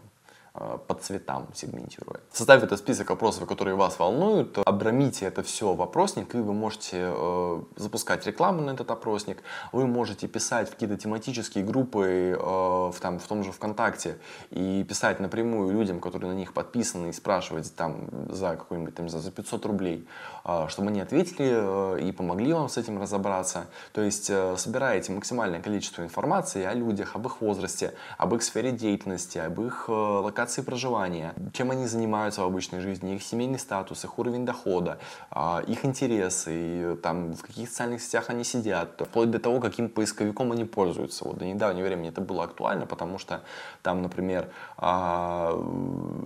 [0.87, 2.21] по цветам сегментируя.
[2.31, 7.11] Составив этот список вопросов, которые вас волнуют, обрамите это все в опросник, и вы можете
[7.13, 12.95] э, запускать рекламу на этот опросник, вы можете писать в какие-то тематические группы э, в,
[13.01, 14.17] там, в том же ВКонтакте
[14.51, 19.31] и писать напрямую людям, которые на них подписаны, и спрашивать там за какой-нибудь там за
[19.31, 20.07] 500 рублей,
[20.45, 23.65] э, чтобы они ответили э, и помогли вам с этим разобраться.
[23.91, 28.71] То есть э, собираете максимальное количество информации о людях, об их возрасте, об их сфере
[28.71, 33.57] деятельности, об их э, локации локации проживания, чем они занимаются в обычной жизни, их семейный
[33.57, 34.97] статус, их уровень дохода,
[35.31, 40.51] а, их интересы, там, в каких социальных сетях они сидят, вплоть до того, каким поисковиком
[40.51, 41.25] они пользуются.
[41.25, 43.41] Вот до недавнего времени это было актуально, потому что
[43.81, 45.51] там, например, а,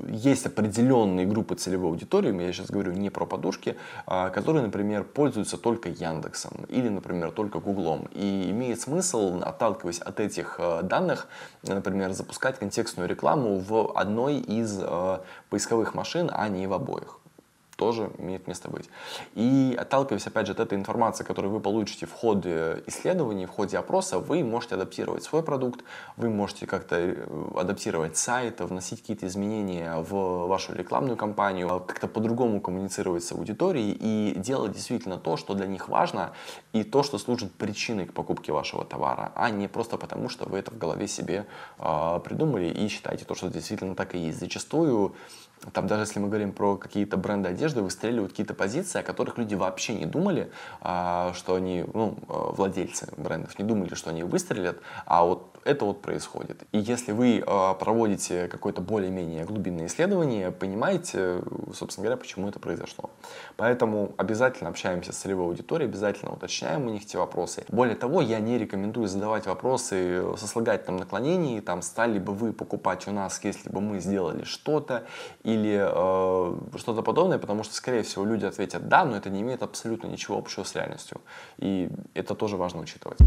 [0.09, 5.57] есть определенные группы целевой аудитории, я сейчас говорю не про подушки, а, которые, например, пользуются
[5.57, 8.07] только Яндексом или, например, только Гуглом.
[8.11, 11.27] И имеет смысл, отталкиваясь от этих данных,
[11.63, 15.19] например, запускать контекстную рекламу в одной из э,
[15.49, 17.18] поисковых машин, а не в обоих
[17.79, 18.89] тоже имеет место быть.
[19.35, 23.77] И отталкиваясь, опять же, от этой информации, которую вы получите в ходе исследований, в ходе
[23.77, 25.85] опроса, вы можете адаптировать свой продукт,
[26.17, 27.15] вы можете как-то э,
[27.55, 34.37] адаптировать сайт, вносить какие-то изменения в вашу рекламную кампанию, как-то по-другому коммуницировать с аудиторией и
[34.37, 36.33] делать действительно то, что для них важно,
[36.73, 40.57] и то, что служит причиной к покупке вашего товара, а не просто потому, что вы
[40.57, 41.45] это в голове себе
[41.77, 44.39] э, придумали и считаете то, что действительно так и есть.
[44.39, 45.15] Зачастую
[45.73, 49.55] там даже если мы говорим про какие-то бренды одежды, выстреливают какие-то позиции, о которых люди
[49.55, 54.79] вообще не думали, а, что они, ну, э, владельцы брендов не думали, что они выстрелят,
[55.05, 56.63] а вот это вот происходит.
[56.71, 61.41] И если вы э, проводите какое-то более-менее глубинное исследование, понимаете,
[61.73, 63.09] собственно говоря, почему это произошло.
[63.57, 67.65] Поэтому обязательно общаемся с целевой аудиторией, обязательно уточняем у них эти вопросы.
[67.69, 73.07] Более того, я не рекомендую задавать вопросы со сослагательным наклонением, там, стали бы вы покупать
[73.07, 75.05] у нас, если бы мы сделали что-то,
[75.55, 79.63] или э, что-то подобное, потому что, скорее всего, люди ответят «да», но это не имеет
[79.63, 81.21] абсолютно ничего общего с реальностью.
[81.57, 83.19] И это тоже важно учитывать.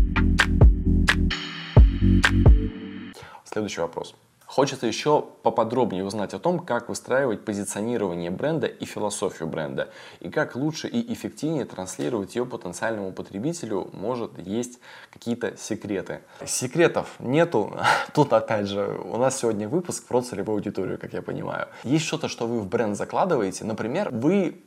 [3.45, 4.15] Следующий вопрос.
[4.53, 9.88] Хочется еще поподробнее узнать о том, как выстраивать позиционирование бренда и философию бренда,
[10.21, 14.79] и как лучше и эффективнее транслировать ее потенциальному потребителю, может есть
[15.11, 16.21] какие-то секреты.
[16.45, 17.75] Секретов нету,
[18.15, 21.69] тут опять же, у нас сегодня выпуск про целевую аудиторию, как я понимаю.
[21.83, 24.61] Есть что-то, что вы в бренд закладываете, например, вы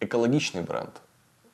[0.00, 0.90] экологичный бренд,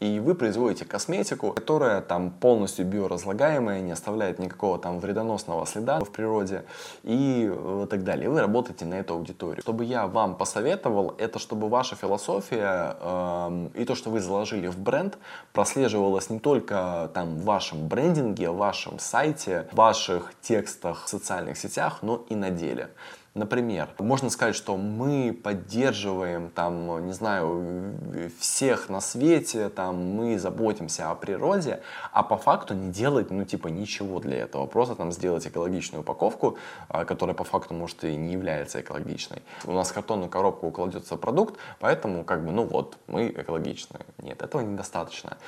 [0.03, 6.11] и вы производите косметику, которая там полностью биоразлагаемая, не оставляет никакого там вредоносного следа в
[6.11, 6.65] природе
[7.05, 8.29] и э, так далее.
[8.29, 9.63] Вы работаете на эту аудиторию.
[9.63, 14.77] Чтобы я вам посоветовал, это чтобы ваша философия э, и то, что вы заложили в
[14.77, 15.19] бренд,
[15.53, 21.57] прослеживалось не только там в вашем брендинге, в вашем сайте, в ваших текстах в социальных
[21.57, 22.91] сетях, но и на деле.
[23.35, 27.95] Например, можно сказать, что мы поддерживаем, там, не знаю,
[28.39, 31.81] всех на свете, там, мы заботимся о природе,
[32.13, 34.67] а по факту не делать, ну, типа, ничего для этого.
[34.67, 39.41] Просто там сделать экологичную упаковку, а, которая по факту, может, и не является экологичной.
[39.65, 44.05] У нас в картонную коробку укладется продукт, поэтому, как бы, ну вот, мы экологичные.
[44.19, 45.39] Нет, этого недостаточно.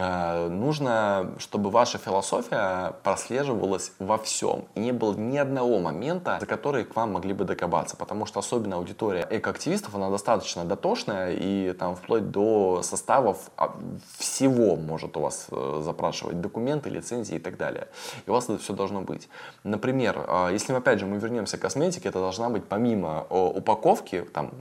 [0.00, 4.64] А, нужно, чтобы ваша философия прослеживалась во всем.
[4.74, 8.40] И не было ни одного момента, за который к вам могли бы докопаться, потому что
[8.40, 13.76] особенно аудитория экоактивистов, она достаточно дотошная, и там вплоть до составов а,
[14.18, 17.88] всего может у вас э, запрашивать документы, лицензии и так далее.
[18.26, 19.28] И у вас это все должно быть.
[19.62, 24.52] Например, а, если опять же мы вернемся к косметике, это должна быть помимо упаковки, там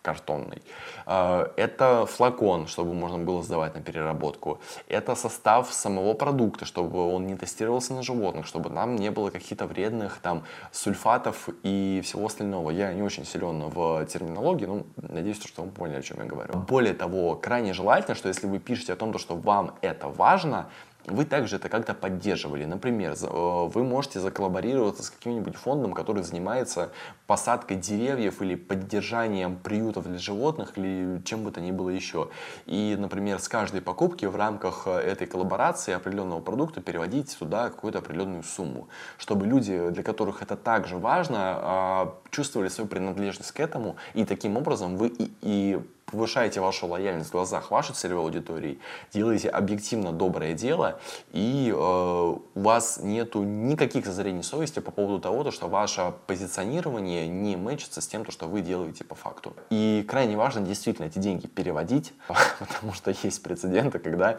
[0.00, 0.62] картонный.
[1.06, 4.60] А, это флакон, чтобы можно было сдавать на переработку.
[4.88, 9.66] Это состав самого продукта, чтобы он не тестировался на животных, чтобы нам не было каких-то
[9.66, 12.70] вредных там сульфатов и всего остального.
[12.70, 16.54] Я не очень силен в терминологии, но надеюсь, что вы поняли, о чем я говорю.
[16.54, 20.68] Более того, крайне желательно, что если вы пишете о том, что вам это важно,
[21.10, 22.64] вы также это как-то поддерживали.
[22.64, 26.90] Например, э, вы можете заколлаборироваться с каким-нибудь фондом, который занимается
[27.26, 32.28] посадкой деревьев или поддержанием приютов для животных или чем бы то ни было еще.
[32.66, 37.98] И, например, с каждой покупки в рамках э, этой коллаборации определенного продукта переводить туда какую-то
[37.98, 43.96] определенную сумму, чтобы люди, для которых это также важно, а, чувствовали свою принадлежность к этому,
[44.14, 48.78] и таким образом вы и, и повышаете вашу лояльность в глазах вашей целевой аудитории,
[49.12, 51.00] делаете объективно доброе дело,
[51.32, 57.28] и э, у вас нету никаких зазрений совести по поводу того, то, что ваше позиционирование
[57.28, 59.54] не мэчится с тем, то, что вы делаете по факту.
[59.70, 62.12] И крайне важно действительно эти деньги переводить,
[62.58, 64.38] потому что есть прецеденты, когда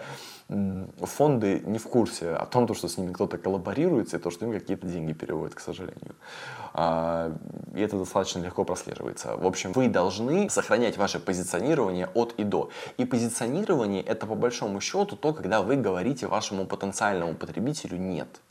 [1.01, 4.51] фонды не в курсе о том, что с ними кто-то коллаборируется, и то, что им
[4.51, 6.15] какие-то деньги переводят, к сожалению.
[6.73, 7.31] А,
[7.75, 9.35] и это достаточно легко прослеживается.
[9.35, 12.69] В общем, вы должны сохранять ваше позиционирование от и до.
[12.97, 18.41] И позиционирование это по большому счету то, когда вы говорите вашему потенциальному потребителю «нет».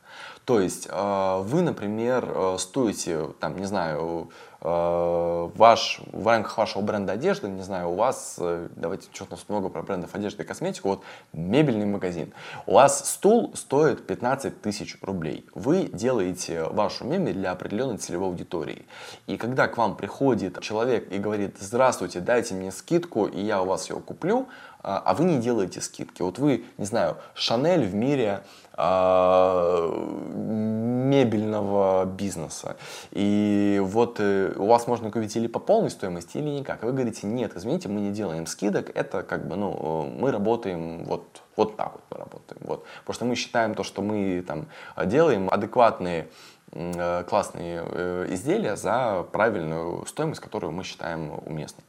[0.48, 4.30] То есть а, вы, например, э, стоите, там, не знаю,
[4.60, 9.36] Э, ваш, в рамках вашего бренда одежды, не знаю, у вас, э, давайте, что-то у
[9.36, 12.32] нас много про брендов одежды и косметику, вот мебельный магазин.
[12.66, 15.46] У вас стул стоит 15 тысяч рублей.
[15.54, 18.84] Вы делаете вашу мебель для определенной целевой аудитории.
[19.28, 23.66] И когда к вам приходит человек и говорит, здравствуйте, дайте мне скидку, и я у
[23.66, 24.48] вас ее куплю,
[24.88, 26.22] а, а вы не делаете скидки.
[26.22, 29.86] Вот вы, не знаю, Шанель в мире а,
[30.34, 32.78] мебельного бизнеса.
[33.10, 36.82] И вот э, у вас можно купить или по полной стоимости, или никак.
[36.82, 41.42] Вы говорите, нет, извините, мы не делаем скидок, это как бы, ну, мы работаем вот,
[41.56, 42.62] вот так вот мы работаем.
[42.64, 42.84] Вот.
[43.00, 44.68] Потому что мы считаем то, что мы там
[45.04, 46.28] делаем адекватные
[46.72, 51.84] э, классные э, изделия за правильную стоимость, которую мы считаем уместной.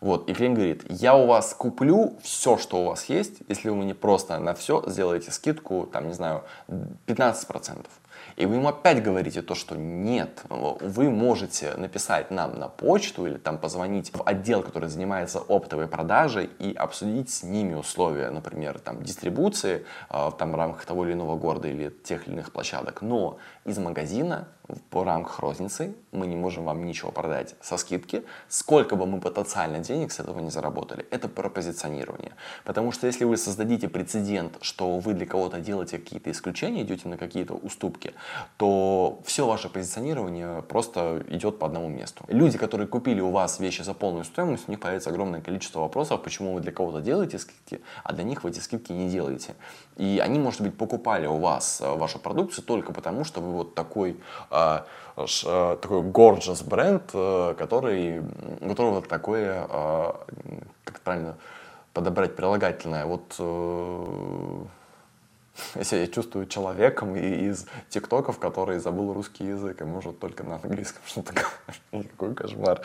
[0.00, 3.76] Вот, и клиент говорит, я у вас куплю все, что у вас есть, если вы
[3.76, 6.44] мне просто на все сделаете скидку, там, не знаю,
[7.06, 7.86] 15%.
[8.36, 13.38] И вы ему опять говорите то, что нет, вы можете написать нам на почту или
[13.38, 19.02] там позвонить в отдел, который занимается оптовой продажей и обсудить с ними условия, например, там
[19.02, 23.00] дистрибуции э, там, в рамках того или иного города или тех или иных площадок.
[23.00, 24.48] Но из магазина
[24.90, 29.78] по рамках розницы мы не можем вам ничего продать со скидки, сколько бы мы потенциально
[29.78, 31.06] денег с этого не заработали.
[31.10, 32.32] Это про позиционирование.
[32.64, 37.16] Потому что если вы создадите прецедент, что вы для кого-то делаете какие-то исключения, идете на
[37.16, 38.14] какие-то уступки,
[38.56, 42.24] то все ваше позиционирование просто идет по одному месту.
[42.28, 46.22] Люди, которые купили у вас вещи за полную стоимость, у них появится огромное количество вопросов,
[46.22, 49.54] почему вы для кого-то делаете скидки, а для них вы эти скидки не делаете.
[49.96, 53.74] И они, может быть, покупали у вас э, вашу продукцию только потому, что вы вот
[53.74, 54.20] такой
[54.50, 54.86] а,
[55.16, 58.20] а, такой gorgeous бренд, э, который,
[58.60, 60.26] у которого такое, а,
[60.84, 61.36] как правильно
[61.94, 63.40] подобрать прилагательное, вот
[65.90, 71.32] я чувствую человеком из тиктоков, который забыл русский язык и может только на английском что-то
[71.32, 72.10] говорить.
[72.10, 72.82] Какой кошмар.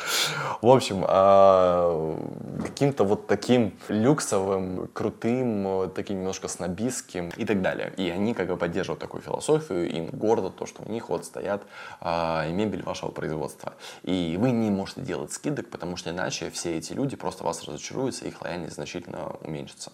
[0.62, 2.18] В общем, а,
[2.64, 7.94] каким-то вот таким люксовым, крутым, таким немножко снобистским и так далее.
[7.98, 11.64] И они как бы поддерживают такую философию, им гордо то, что у них вот стоят
[12.00, 13.74] а, мебель вашего производства.
[14.04, 18.26] И вы не можете делать скидок, потому что иначе все эти люди просто вас разочаруются,
[18.26, 19.92] их лояльность значительно уменьшится.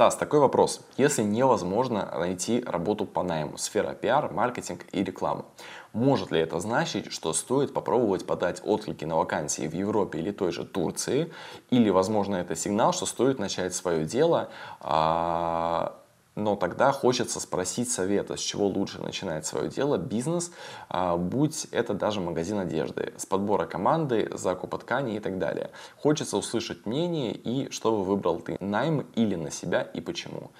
[0.00, 0.80] Стас, такой вопрос.
[0.96, 5.44] Если невозможно найти работу по найму, сфера пиар, маркетинг и реклама,
[5.92, 10.52] может ли это значить, что стоит попробовать подать отклики на вакансии в Европе или той
[10.52, 11.30] же Турции?
[11.68, 14.48] Или, возможно, это сигнал, что стоит начать свое дело,
[14.80, 15.99] а,
[16.34, 20.52] но тогда хочется спросить совета, с чего лучше начинать свое дело, бизнес,
[20.88, 25.70] а, будь это даже магазин одежды, с подбора команды, закупа ткани и так далее.
[25.96, 30.50] Хочется услышать мнение и что бы выбрал ты, найм или на себя и почему.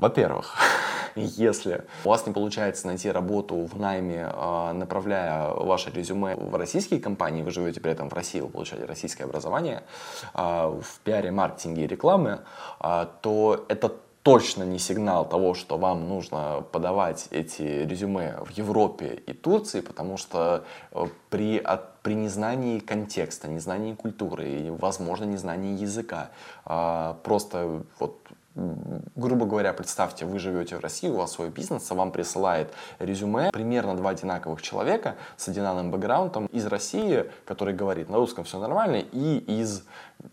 [0.00, 0.56] Во-первых,
[1.14, 7.00] если у вас не получается найти работу в найме, а, направляя ваше резюме в российские
[7.00, 9.82] компании, вы живете при этом в России, вы получаете российское образование
[10.32, 12.38] а, в пиаре, маркетинге и рекламе,
[12.78, 13.92] а, то это
[14.22, 20.18] точно не сигнал того, что вам нужно подавать эти резюме в Европе и Турции, потому
[20.18, 26.30] что э, при, от, при незнании контекста, незнании культуры и, возможно, незнании языка,
[26.64, 28.19] просто вот
[29.16, 33.50] грубо говоря, представьте, вы живете в России, у вас свой бизнес, а вам присылает резюме
[33.52, 38.96] примерно два одинаковых человека с одинаковым бэкграундом из России, который говорит на русском все нормально,
[38.96, 39.84] и из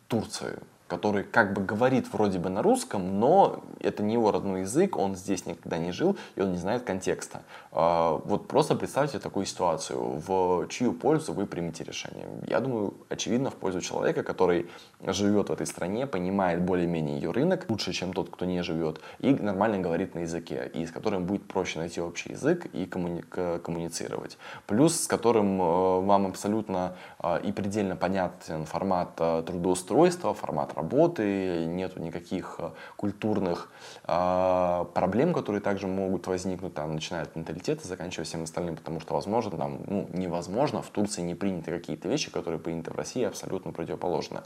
[0.07, 4.98] Турции который как бы говорит вроде бы на русском, но это не его родной язык,
[4.98, 7.42] он здесь никогда не жил, и он не знает контекста.
[7.72, 12.28] А, вот просто представьте такую ситуацию, в чью пользу вы примете решение.
[12.48, 14.70] Я думаю, очевидно, в пользу человека, который
[15.06, 19.34] живет в этой стране, понимает более-менее ее рынок лучше, чем тот, кто не живет, и
[19.34, 23.22] нормально говорит на языке, и с которым будет проще найти общий язык и коммуни
[23.60, 24.38] коммуницировать.
[24.66, 31.65] Плюс, с которым э, вам абсолютно э, и предельно понятен формат э, трудоустройства, формат работы,
[31.65, 33.69] нету никаких э, культурных
[34.05, 39.15] э, проблем, которые также могут возникнуть, там, начиная от менталитета, заканчивая всем остальным, потому что,
[39.15, 43.71] возможно, там, ну, невозможно, в Турции не приняты какие-то вещи, которые приняты в России, абсолютно
[43.71, 44.43] противоположно.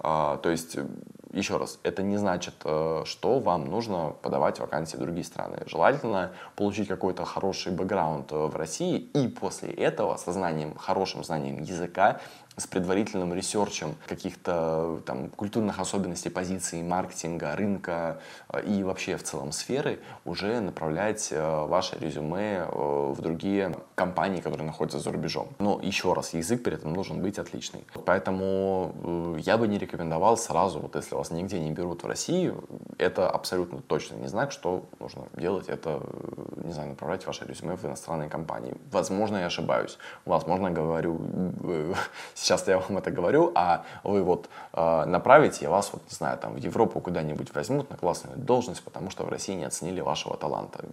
[0.00, 0.78] Э, то есть,
[1.32, 5.58] еще раз, это не значит, что вам нужно подавать вакансии в другие страны.
[5.66, 12.20] Желательно получить какой-то хороший бэкграунд в России и после этого со знанием, хорошим знанием языка
[12.56, 19.52] с предварительным ресерчем каких-то там культурных особенностей позиции маркетинга, рынка э, и вообще в целом
[19.52, 25.48] сферы уже направлять э, ваше резюме э, в другие компании, которые находятся за рубежом.
[25.58, 27.84] Но еще раз, язык при этом должен быть отличный.
[28.06, 32.54] Поэтому я бы не рекомендовал сразу, вот если вас нигде не берут в России,
[32.98, 35.68] это абсолютно точно не знак, что нужно делать.
[35.68, 36.00] Это,
[36.64, 38.74] не знаю, направлять ваше резюме в иностранные компании.
[38.90, 39.98] Возможно, я ошибаюсь.
[40.24, 41.20] Возможно, говорю
[42.46, 46.54] сейчас я вам это говорю, а вы вот э, направите, вас, вот, не знаю, там
[46.54, 50.84] в Европу куда-нибудь возьмут на классную должность, потому что в России не оценили вашего таланта.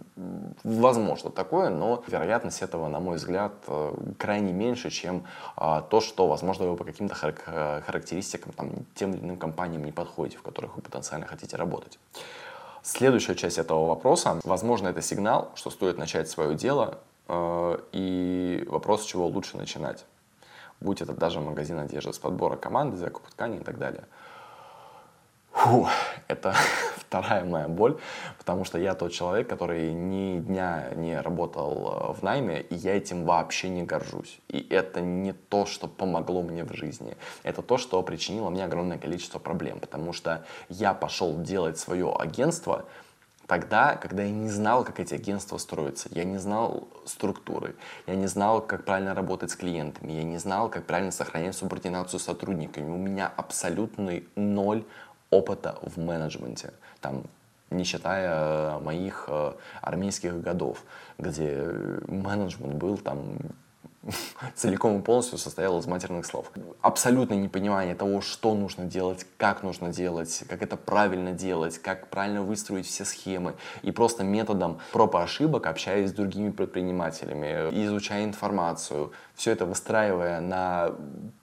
[0.64, 5.24] Возможно такое, но вероятность этого, на мой взгляд, э, крайне меньше, чем
[5.56, 10.38] э, то, что, возможно, вы по каким-то характеристикам там, тем или иным компаниям не подходите,
[10.38, 11.98] в которых вы потенциально хотите работать.
[12.82, 16.98] Следующая часть этого вопроса, возможно, это сигнал, что стоит начать свое дело,
[17.28, 20.04] э, и вопрос, с чего лучше начинать
[20.80, 24.04] будь это даже магазин одежды с подбора команды, закупа ткани и так далее.
[25.54, 25.86] Фу,
[26.26, 26.54] это
[26.96, 27.96] вторая моя боль,
[28.38, 32.96] потому что я тот человек, который ни дня не работал э, в найме, и я
[32.96, 34.40] этим вообще не горжусь.
[34.48, 37.16] И это не то, что помогло мне в жизни.
[37.44, 42.84] Это то, что причинило мне огромное количество проблем, потому что я пошел делать свое агентство,
[43.46, 47.74] тогда, когда я не знал, как эти агентства строятся, я не знал структуры,
[48.06, 52.20] я не знал, как правильно работать с клиентами, я не знал, как правильно сохранять субординацию
[52.20, 52.90] с сотрудниками.
[52.90, 54.84] У меня абсолютный ноль
[55.30, 57.24] опыта в менеджменте, там,
[57.70, 60.84] не считая моих э, армейских годов,
[61.18, 61.72] где
[62.06, 63.36] менеджмент был там
[64.54, 66.50] целиком и полностью состоял из матерных слов.
[66.80, 72.42] Абсолютное непонимание того, что нужно делать, как нужно делать, как это правильно делать, как правильно
[72.42, 73.54] выстроить все схемы.
[73.82, 80.40] И просто методом проб и ошибок, общаясь с другими предпринимателями, изучая информацию, все это выстраивая
[80.40, 80.92] на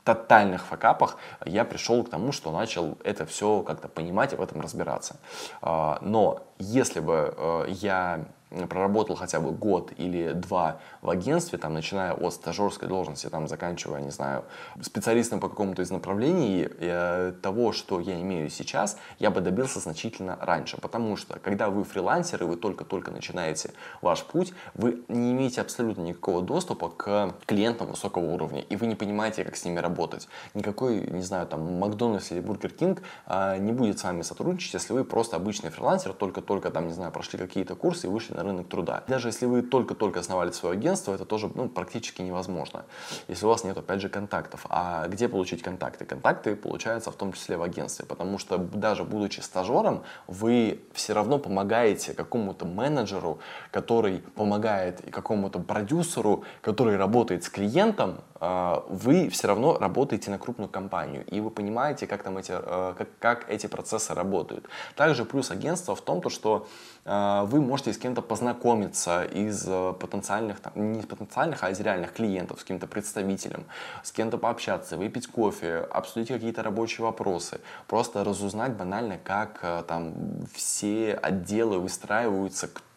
[0.03, 4.61] тотальных факапах, я пришел к тому, что начал это все как-то понимать и в этом
[4.61, 5.17] разбираться.
[5.61, 8.25] А, но если бы э, я
[8.69, 14.01] проработал хотя бы год или два в агентстве, там, начиная от стажерской должности, там, заканчивая,
[14.01, 14.43] не знаю,
[14.81, 20.37] специалистом по какому-то из направлений, э, того, что я имею сейчас, я бы добился значительно
[20.41, 20.77] раньше.
[20.77, 23.71] Потому что, когда вы фрилансер и вы только-только начинаете
[24.01, 28.95] ваш путь, вы не имеете абсолютно никакого доступа к клиентам высокого уровня, и вы не
[28.95, 30.27] понимаете, как с ними работать.
[30.53, 34.93] Никакой, не знаю, там, Макдональдс или Бургер Кинг э, не будет с вами сотрудничать, если
[34.93, 38.49] вы просто обычный фрилансер, только-только, там, не знаю, прошли какие-то курсы и вышли на на
[38.49, 39.03] рынок труда.
[39.07, 42.85] Даже если вы только-только основали свое агентство, это тоже ну, практически невозможно,
[43.27, 44.65] если у вас нет, опять же, контактов.
[44.69, 46.05] А где получить контакты?
[46.05, 51.37] Контакты получаются в том числе в агентстве, потому что даже будучи стажером, вы все равно
[51.37, 53.39] помогаете какому-то менеджеру,
[53.71, 60.67] который помогает и какому-то продюсеру, который работает с клиентом, вы все равно работаете на крупную
[60.67, 64.65] компанию, и вы понимаете, как, там эти, а, как, как эти процессы работают.
[64.95, 66.67] Также плюс агентства в том, то, что
[67.05, 69.63] а, вы можете с кем-то познакомиться из
[69.99, 73.65] потенциальных, там, не из потенциальных, а из реальных клиентов, с кем-то представителем,
[74.01, 80.13] с кем-то пообщаться, выпить кофе, обсудить какие-то рабочие вопросы, просто разузнать банально, как там
[80.51, 82.90] все отделы выстраиваются, кто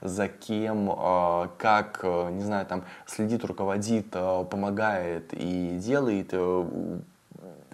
[0.00, 6.98] за кем, а, как, э, не знаю, там следит, руководит, э, помогает и делает, э,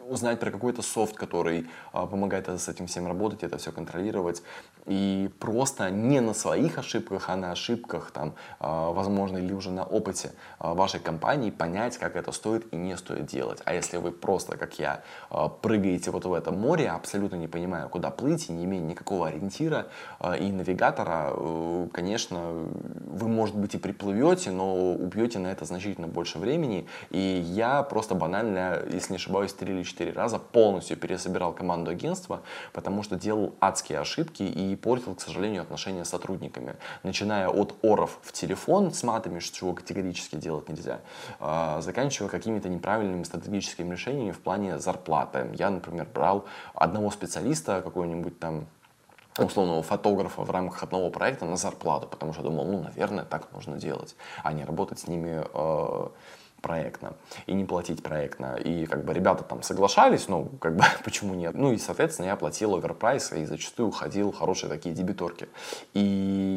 [0.09, 4.43] узнать про какой-то софт, который помогает с этим всем работать, это все контролировать.
[4.87, 9.85] И просто не на своих ошибках, а на ошибках, там, а, возможно, или уже на
[9.85, 13.62] опыте а, вашей компании понять, как это стоит и не стоит делать.
[13.64, 17.89] А если вы просто, как я, а, прыгаете вот в это море, абсолютно не понимая,
[17.89, 19.87] куда плыть, и не имея никакого ориентира
[20.39, 22.68] и навигатора, э, конечно,
[23.07, 26.87] вы, может быть, и приплывете, но убьете на это значительно больше времени.
[27.11, 32.43] И я просто банально, если не ошибаюсь, 3 или 4 раза полностью пересобирал команду агентства,
[32.72, 36.77] потому что делал адские ошибки и портил, к сожалению, отношения с сотрудниками.
[37.03, 41.01] Начиная от оров в телефон с матами, чего категорически делать нельзя,
[41.41, 45.51] а, заканчивая какими-то неправильными стратегическими решениями в плане зарплаты.
[45.55, 46.45] Я, например, брал
[46.75, 48.66] одного специалиста, какой-нибудь там
[49.39, 53.79] условного фотографа в рамках одного проекта на зарплату, потому что думал, ну, наверное, так нужно
[53.79, 56.09] делать, а не работать с ними э,
[56.65, 57.12] проектно
[57.47, 58.57] и не платить проектно.
[58.57, 61.55] И как бы ребята там соглашались, ну, как бы, почему нет?
[61.55, 65.47] Ну, и, соответственно, я платил оверпрайс и зачастую уходил хорошие такие дебиторки.
[65.93, 66.01] И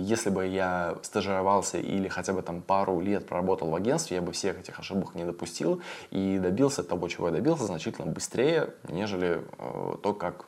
[0.05, 4.31] если бы я стажировался или хотя бы там пару лет проработал в агентстве, я бы
[4.31, 9.95] всех этих ошибок не допустил и добился того, чего я добился, значительно быстрее, нежели э,
[10.01, 10.45] то, как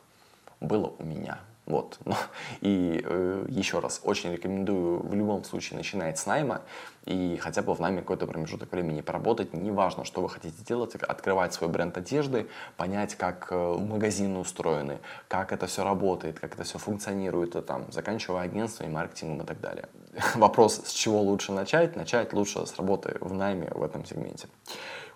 [0.62, 1.40] было у меня.
[1.70, 2.00] Вот.
[2.62, 6.62] И э, еще раз, очень рекомендую в любом случае начинать с найма
[7.06, 9.54] и хотя бы в найме какой-то промежуток времени поработать.
[9.54, 15.52] Неважно, что вы хотите делать, открывать свой бренд одежды, понять, как э, магазины устроены, как
[15.52, 19.62] это все работает, как это все функционирует, и, там, заканчивая агентством и маркетингом и так
[19.62, 19.88] далее.
[20.36, 21.96] Вопрос, с чего лучше начать?
[21.96, 24.48] Начать лучше с работы в найме в этом сегменте.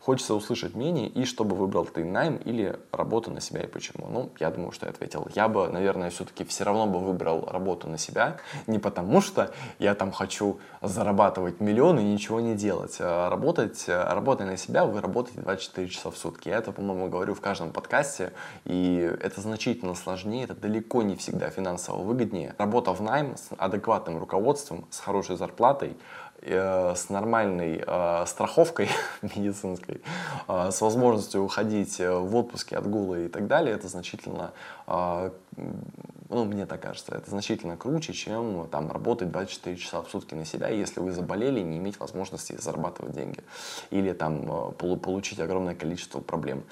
[0.04, 4.10] Хочется услышать мнение, и чтобы выбрал ты найм или работу на себя и почему.
[4.10, 5.30] Ну, я думаю, что я ответил.
[5.34, 8.36] Я бы, наверное, все-таки все равно бы выбрал работу на себя,
[8.68, 12.98] не потому что я там хочу зарабатывать миллионы и ничего не делать.
[13.00, 16.50] А работать, работая на себя, вы работаете 24 часа в сутки.
[16.50, 18.34] Я это, по-моему, говорю в каждом подкасте,
[18.66, 22.56] и это значительно сложнее, это далеко не всегда финансово выгоднее.
[22.58, 28.90] Работа в найм с адекватным руководством, с хорошей зарплатой, Э, с нормальной э, страховкой
[29.22, 30.02] медицинской,
[30.48, 34.52] э, с возможностью уходить в отпуске, отгулы и так далее, это значительно,
[34.88, 35.32] э,
[36.30, 40.46] ну, мне так кажется, это значительно круче, чем там работать 24 часа в сутки на
[40.46, 43.40] себя, если вы заболели, не иметь возможности зарабатывать деньги
[43.92, 46.64] или там получить огромное количество проблем.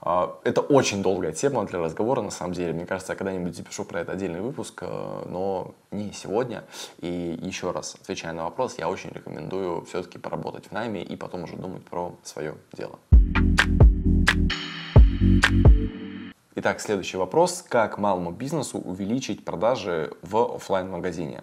[0.00, 2.72] А, это очень долгая тема для разговора, на самом деле.
[2.72, 6.64] Мне кажется, я когда-нибудь запишу про это отдельный выпуск, э, но не сегодня.
[7.00, 11.44] И еще раз, отвечая на вопрос, я очень рекомендую все-таки поработать в найме и потом
[11.44, 12.98] уже думать про свое дело.
[16.54, 17.64] Итак, следующий вопрос.
[17.68, 21.42] Как малому бизнесу увеличить продажи в офлайн магазине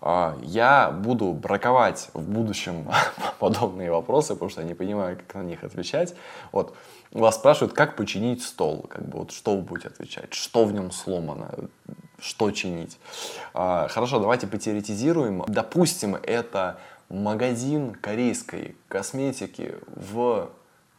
[0.00, 2.88] Я буду браковать в будущем
[3.38, 6.14] подобные вопросы, потому что я не понимаю, как на них отвечать.
[6.52, 6.76] Вот.
[7.12, 8.86] Вас спрашивают, как починить стол.
[8.88, 10.34] Как бы, вот, что вы будете отвечать?
[10.34, 11.50] Что в нем сломано?
[12.20, 12.98] Что чинить?
[13.54, 15.44] А, хорошо, давайте потеоретизируем.
[15.46, 16.78] Допустим, это
[17.08, 20.50] магазин корейской косметики в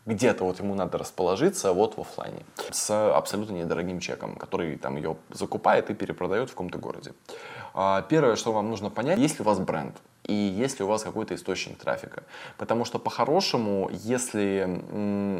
[0.10, 5.16] где-то вот ему надо расположиться вот в офлайне с абсолютно недорогим чеком, который там ее
[5.32, 7.14] закупает и перепродает в каком-то городе.
[7.74, 9.96] А, первое, что вам нужно понять, есть ли у вас бренд
[10.30, 12.24] и есть ли у вас какой-то источник трафика.
[12.58, 14.82] Потому что по-хорошему, если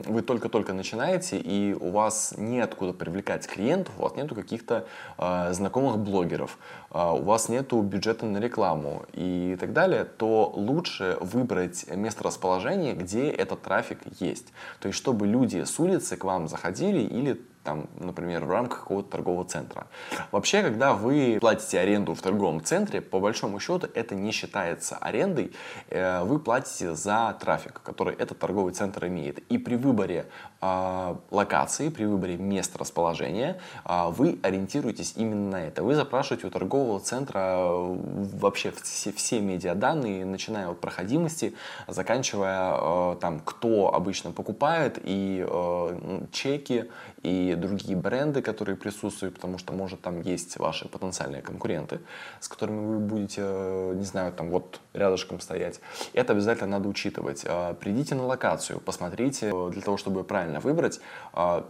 [0.08, 4.88] вы только-только начинаете и у вас неоткуда привлекать клиентов, у вас нету каких-то
[5.18, 6.58] э, знакомых блогеров,
[6.92, 12.94] э, у вас нету бюджета на рекламу и так далее, то лучше выбрать место расположения,
[12.94, 14.48] где этот трафик есть.
[14.80, 17.40] То есть, чтобы люди с улицы к вам заходили или
[17.70, 19.86] там, например, в рамках какого-то торгового центра.
[20.32, 25.52] Вообще, когда вы платите аренду в торговом центре, по большому счету это не считается арендой,
[25.90, 29.38] э, вы платите за трафик, который этот торговый центр имеет.
[29.52, 30.26] И при выборе
[30.62, 35.84] локации, при выборе места расположения, э, вы ориентируетесь именно на это.
[35.84, 41.54] Вы запрашиваете у торгового центра вообще все, все медиаданные, начиная от проходимости,
[41.88, 45.46] заканчивая там, кто обычно покупает, и
[46.32, 46.90] чеки,
[47.24, 52.00] и другие бренды, которые присутствуют, потому что, может, там есть ваши потенциальные конкуренты,
[52.40, 55.82] с которыми вы будете, э, не знаю, там вот рядышком стоять.
[56.14, 57.42] Это обязательно надо учитывать.
[57.46, 61.00] Э, придите на локацию, посмотрите, э, для того, чтобы правильно выбрать,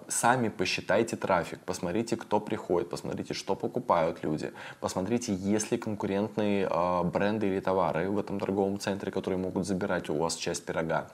[0.07, 6.69] сами посчитайте трафик, посмотрите, кто приходит, посмотрите, что покупают люди, посмотрите, есть ли конкурентные
[7.03, 11.07] бренды или товары в этом торговом центре, которые могут забирать у вас часть пирога.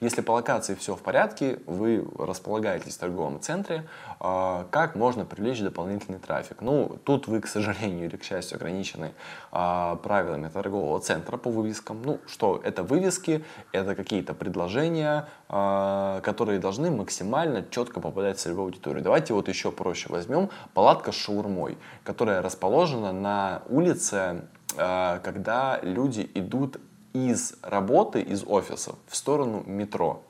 [0.00, 3.88] Если по локации все в порядке, вы располагаетесь в торговом центре,
[4.20, 6.60] а, как можно привлечь дополнительный трафик.
[6.60, 9.12] Ну, тут вы, к сожалению или к счастью, ограничены
[9.52, 12.02] а, правилами торгового центра по вывескам.
[12.02, 18.66] Ну, что это вывески, это какие-то предложения, а, которые должны максимально четко попадать в целевую
[18.66, 19.02] аудиторию.
[19.02, 24.42] Давайте вот еще проще возьмем палатка с шаурмой, которая расположена на улице,
[24.76, 26.76] когда люди идут
[27.14, 30.22] из работы, из офиса в сторону метро.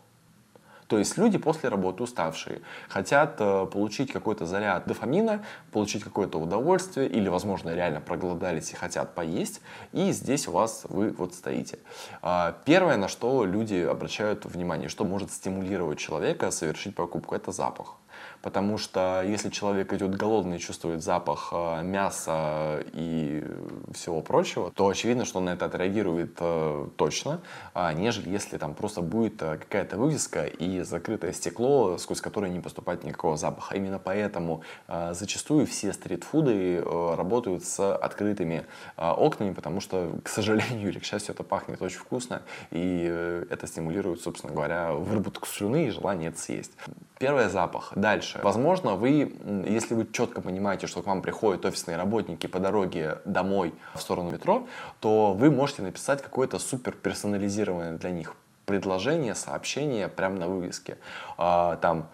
[0.88, 7.08] То есть люди после работы уставшие, хотят э, получить какой-то заряд дофамина, получить какое-то удовольствие
[7.08, 9.60] или, возможно, реально проголодались и хотят поесть.
[9.92, 11.78] И здесь у вас вы вот стоите.
[12.22, 17.96] А, первое, на что люди обращают внимание, что может стимулировать человека совершить покупку, это запах.
[18.42, 23.44] Потому что если человек идет голодный и чувствует запах э, мяса и
[23.92, 27.40] всего прочего, то очевидно, что он на это отреагирует э, точно,
[27.74, 32.60] а, нежели если там просто будет э, какая-то вывеска и закрытое стекло, сквозь которое не
[32.60, 33.74] поступает никакого запаха.
[33.74, 34.62] Именно поэтому
[35.10, 38.66] зачастую все стритфуды работают с открытыми
[38.96, 43.04] окнами, потому что, к сожалению или к счастью, это пахнет очень вкусно, и
[43.50, 46.72] это стимулирует, собственно говоря, выработку слюны и желание это съесть.
[47.18, 47.92] Первое– запах.
[47.96, 48.27] Дальше.
[48.42, 49.34] Возможно, вы,
[49.66, 54.30] если вы четко понимаете, что к вам приходят офисные работники по дороге домой в сторону
[54.30, 54.66] метро,
[55.00, 58.34] то вы можете написать какое-то супер персонализированное для них
[58.66, 60.98] предложение, сообщение прямо на вывеске.
[61.38, 62.08] А, там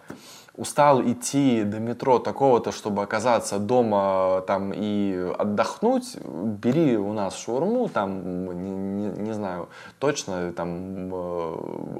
[0.57, 7.89] устал идти до метро такого-то, чтобы оказаться дома там и отдохнуть, бери у нас шаурму,
[7.89, 11.55] там, не, не, не знаю, точно там э,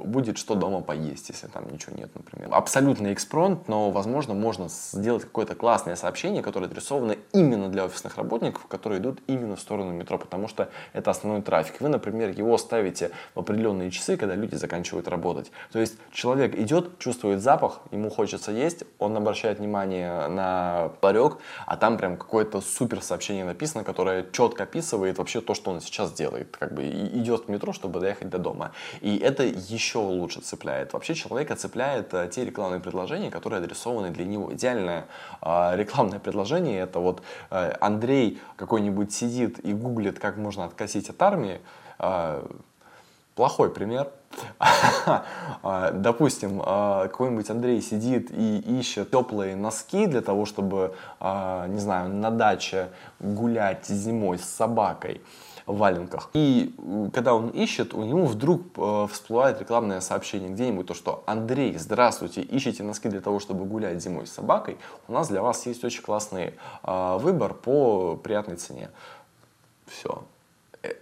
[0.06, 2.50] будет что дома поесть, если там ничего нет, например.
[2.52, 8.68] Абсолютно экспронт, но, возможно, можно сделать какое-то классное сообщение, которое адресовано именно для офисных работников,
[8.68, 11.82] которые идут именно в сторону метро, потому что это основной трафик.
[11.82, 15.52] Вы, например, его ставите в определенные часы, когда люди заканчивают работать.
[15.72, 21.38] То есть человек идет, чувствует запах, ему хочется хочется есть, он обращает внимание на ларек,
[21.66, 26.12] а там прям какое-то супер сообщение написано, которое четко описывает вообще то, что он сейчас
[26.12, 26.58] делает.
[26.58, 28.72] Как бы идет в метро, чтобы доехать до дома.
[29.02, 30.94] И это еще лучше цепляет.
[30.94, 34.54] Вообще человека цепляет э, те рекламные предложения, которые адресованы для него.
[34.54, 35.06] Идеальное
[35.42, 37.22] э, рекламное предложение это вот
[37.52, 41.60] э, Андрей какой-нибудь сидит и гуглит, как можно откосить от армии.
[43.36, 44.12] Плохой пример,
[45.68, 51.80] А, допустим, а, какой-нибудь Андрей сидит и ищет теплые носки для того, чтобы, а, не
[51.80, 55.22] знаю, на даче гулять зимой с собакой.
[55.66, 56.30] в валенках.
[56.34, 56.76] И
[57.12, 58.62] когда он ищет, у него вдруг
[59.10, 64.28] всплывает рекламное сообщение где-нибудь, то что Андрей, здравствуйте, ищите носки для того, чтобы гулять зимой
[64.28, 64.78] с собакой,
[65.08, 68.92] у нас для вас есть очень классный выбор по приятной цене.
[69.88, 70.22] Все,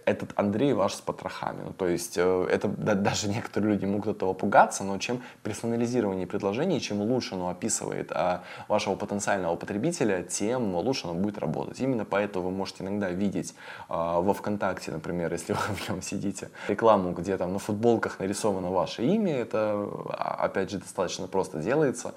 [0.04, 1.62] этот Андрей ваш с потрохами.
[1.64, 6.26] Ну, то есть э, это да, даже некоторые люди могут этого пугаться, но чем персонализирование
[6.26, 11.80] предложений, чем лучше оно описывает а, вашего потенциального потребителя, тем лучше оно будет работать.
[11.80, 13.54] Именно поэтому вы можете иногда видеть
[13.88, 18.70] а, во ВКонтакте, например, если вы в нем сидите, рекламу, где там на футболках нарисовано
[18.70, 22.14] ваше имя, это а, опять же достаточно просто делается.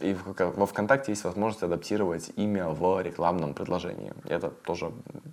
[0.00, 4.12] И во ВКонтакте есть возможность адаптировать имя в рекламном предложении.
[4.28, 4.92] Это тоже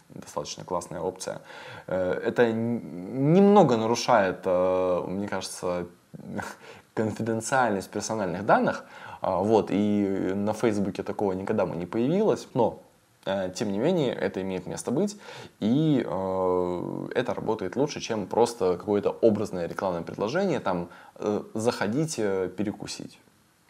[0.10, 1.42] достаточно классная опция.
[1.88, 5.88] Э, это немного нарушает, э, мне кажется,
[6.94, 8.86] конфиденциальность персональных данных.
[9.22, 12.48] А, вот, и на Фейсбуке такого никогда бы не появилось.
[12.54, 12.82] Но
[13.26, 15.18] э, тем не менее, это имеет место быть,
[15.60, 23.20] и э, это работает лучше, чем просто какое-то образное рекламное предложение, там, э, заходите перекусить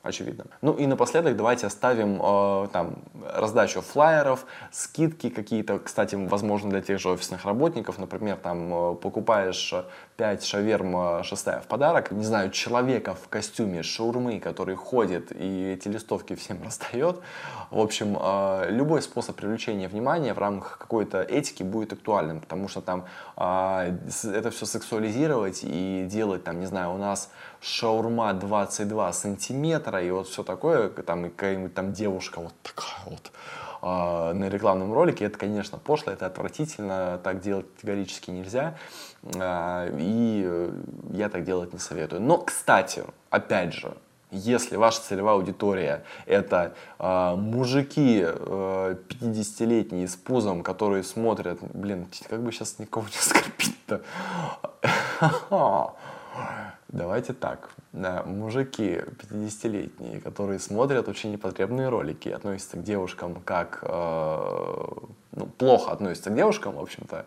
[0.04, 0.46] очевидно.
[0.62, 2.98] Ну и напоследок давайте оставим э, там
[3.34, 9.74] раздачу флайеров, скидки какие-то, кстати, возможно для тех же офисных работников, например, там э, покупаешь
[10.18, 15.88] 5 шаверм, 6 в подарок, не знаю, человека в костюме шаурмы, который ходит и эти
[15.88, 17.22] листовки всем раздает.
[17.72, 22.82] В общем, э, любой способ привлечения внимания в рамках какой-то этики будет актуальным, потому что
[22.82, 23.06] там
[23.38, 27.32] э, это все сексуализировать и делать там, не знаю, у нас
[27.62, 33.32] шаурма 22 сантиметра и вот все такое, там и какая-нибудь там девушка вот такая вот
[33.82, 38.76] э, на рекламном ролике, это, конечно, пошло, это отвратительно, так делать категорически нельзя,
[39.24, 40.70] э, и
[41.12, 42.22] я так делать не советую.
[42.22, 43.94] Но, кстати, опять же,
[44.34, 52.42] если ваша целевая аудитория это э, мужики э, 50-летние с пузом, которые смотрят, блин, как
[52.42, 54.02] бы сейчас никого не оскорбить-то,
[56.94, 57.72] Давайте так.
[57.92, 63.80] Мужики 50-летние, которые смотрят очень непотребные ролики, относятся к девушкам как...
[63.82, 64.78] Э,
[65.32, 67.26] ну, плохо относятся к девушкам, в общем-то,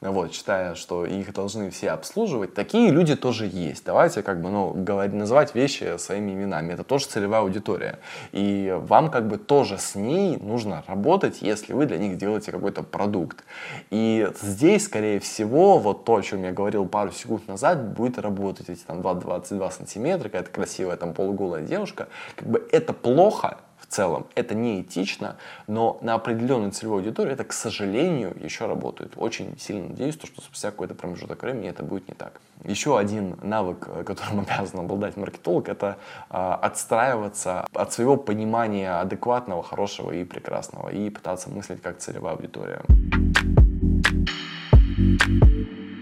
[0.00, 3.84] вот, считая, что их должны все обслуживать, такие люди тоже есть.
[3.84, 6.74] Давайте как бы, ну, говорить, называть вещи своими именами.
[6.74, 7.98] Это тоже целевая аудитория.
[8.32, 12.82] И вам как бы тоже с ней нужно работать, если вы для них делаете какой-то
[12.82, 13.44] продукт.
[13.90, 18.68] И здесь, скорее всего, вот то, о чем я говорил пару секунд назад, будет работать
[18.68, 22.08] эти там 22 сантиметра, какая-то красивая там полуголая девушка.
[22.36, 24.26] Как бы это плохо, в целом.
[24.34, 29.12] Это неэтично, но на определенную целевую аудиторию это, к сожалению, еще работает.
[29.16, 32.40] Очень сильно надеюсь, что спустя какой-то промежуток времени это будет не так.
[32.64, 35.98] Еще один навык, э, которым обязан обладать маркетолог, это
[36.30, 42.82] э, отстраиваться от своего понимания адекватного, хорошего и прекрасного и пытаться мыслить как целевая аудитория.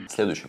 [0.08, 0.46] Следующий.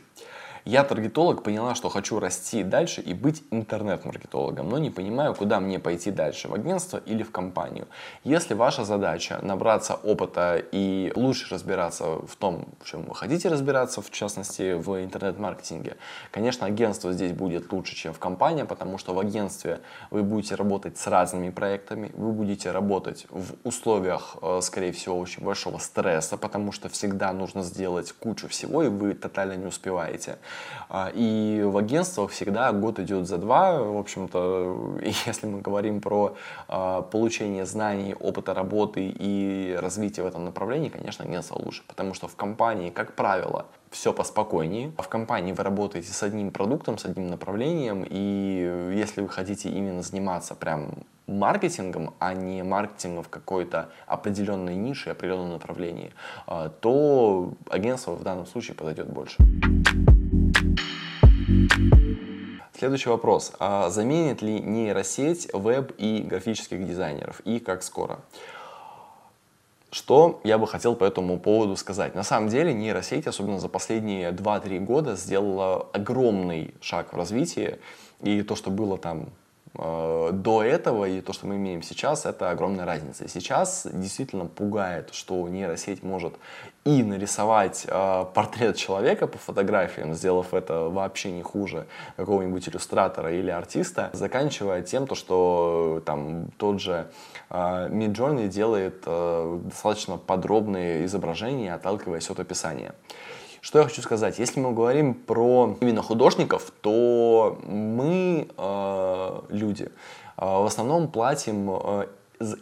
[0.66, 5.78] Я таргетолог, поняла, что хочу расти дальше и быть интернет-маркетологом, но не понимаю, куда мне
[5.78, 7.88] пойти дальше, в агентство или в компанию.
[8.24, 14.02] Если ваша задача набраться опыта и лучше разбираться в том, в чем вы хотите разбираться,
[14.02, 15.98] в частности в интернет-маркетинге,
[16.32, 20.98] конечно, агентство здесь будет лучше, чем в компании, потому что в агентстве вы будете работать
[20.98, 26.72] с разными проектами, вы будете работать в условиях, э, скорее всего, очень большого стресса, потому
[26.72, 30.40] что всегда нужно сделать кучу всего, и вы тотально не успеваете.
[30.90, 33.82] А, и в агентствах всегда год идет за два.
[33.82, 36.36] В общем-то, если мы говорим про
[36.68, 41.84] а, получение знаний, опыта работы и развитие в этом направлении, конечно, агентство лучше.
[41.88, 44.92] Потому что в компании, как правило, все поспокойнее.
[44.98, 50.02] В компании вы работаете с одним продуктом, с одним направлением, и если вы хотите именно
[50.02, 56.12] заниматься прям маркетингом, а не маркетингом в какой-то определенной нише, определенном направлении,
[56.46, 59.38] а, то агентство в данном случае подойдет больше.
[62.78, 63.54] Следующий вопрос.
[63.60, 67.40] А заменит ли нейросеть веб и графических дизайнеров?
[67.46, 68.20] И как скоро?
[69.92, 72.16] Что я бы хотел по этому поводу сказать?
[72.16, 77.80] На самом деле нейросеть, особенно за последние 2-3 года, сделала огромный шаг в развитии.
[78.22, 79.30] И то, что было там
[79.78, 83.28] до этого и то, что мы имеем сейчас, это огромная разница.
[83.28, 86.36] сейчас действительно пугает, что нейросеть может
[86.86, 93.50] и нарисовать э, портрет человека по фотографиям, сделав это вообще не хуже какого-нибудь иллюстратора или
[93.50, 97.08] артиста, заканчивая тем, то, что там тот же
[97.50, 97.56] э,
[97.90, 102.94] Midjourney делает э, достаточно подробные изображения, отталкиваясь от описания.
[103.66, 104.38] Что я хочу сказать?
[104.38, 109.90] Если мы говорим про именно художников, то мы, э, люди, э,
[110.38, 112.06] в основном платим э,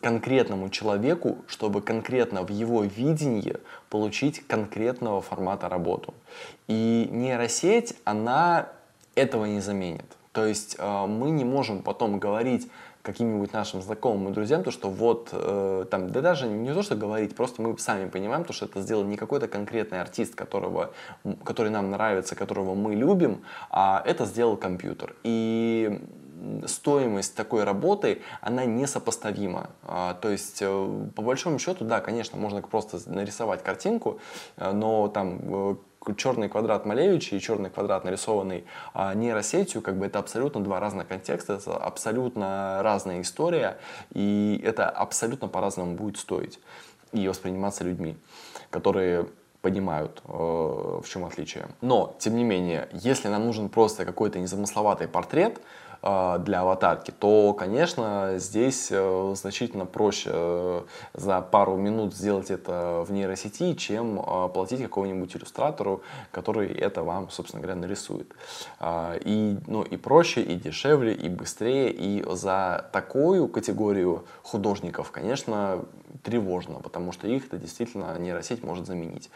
[0.02, 3.58] конкретному человеку, чтобы конкретно в его видении
[3.90, 6.14] получить конкретного формата работу.
[6.70, 8.70] И нейросеть, она
[9.14, 10.06] этого не заменит.
[10.32, 12.70] То есть э, мы не можем потом говорить
[13.04, 16.96] каким-нибудь нашим знакомым и друзьям, то, что вот, э, там, да даже не то, что
[16.96, 20.94] говорить, просто мы сами понимаем, то, что это сделал не какой-то конкретный артист, которого,
[21.44, 25.16] который нам нравится, которого мы любим, а это сделал компьютер.
[25.24, 26.02] И
[26.66, 29.70] стоимость такой работы, она несопоставима.
[29.84, 34.20] А, то есть, э, по большому счету, да, конечно, можно просто нарисовать картинку,
[34.58, 35.76] э, но там э,
[36.18, 41.08] черный квадрат Малевича и черный квадрат, нарисованный а, нейросетью, как бы это абсолютно два разных
[41.08, 43.78] контекста, это абсолютно разная история,
[44.14, 46.60] и это абсолютно по-разному будет стоить
[47.12, 48.18] и восприниматься людьми,
[48.70, 49.28] которые
[49.62, 51.68] понимают, э, в чем отличие.
[51.80, 55.62] Но, тем не менее, если нам нужен просто какой-то незамысловатый портрет,
[56.04, 60.82] для аватарки, то, конечно, здесь э, значительно проще э,
[61.14, 66.02] за пару минут сделать это в нейросети, чем а, платить какому-нибудь иллюстратору,
[66.32, 68.34] который это вам, собственно говоря, нарисует.
[68.80, 75.86] А, и, ну, и проще, и дешевле, и быстрее, и за такую категорию художников, конечно,
[76.22, 79.30] тревожно, потому что их это действительно нейросеть может заменить.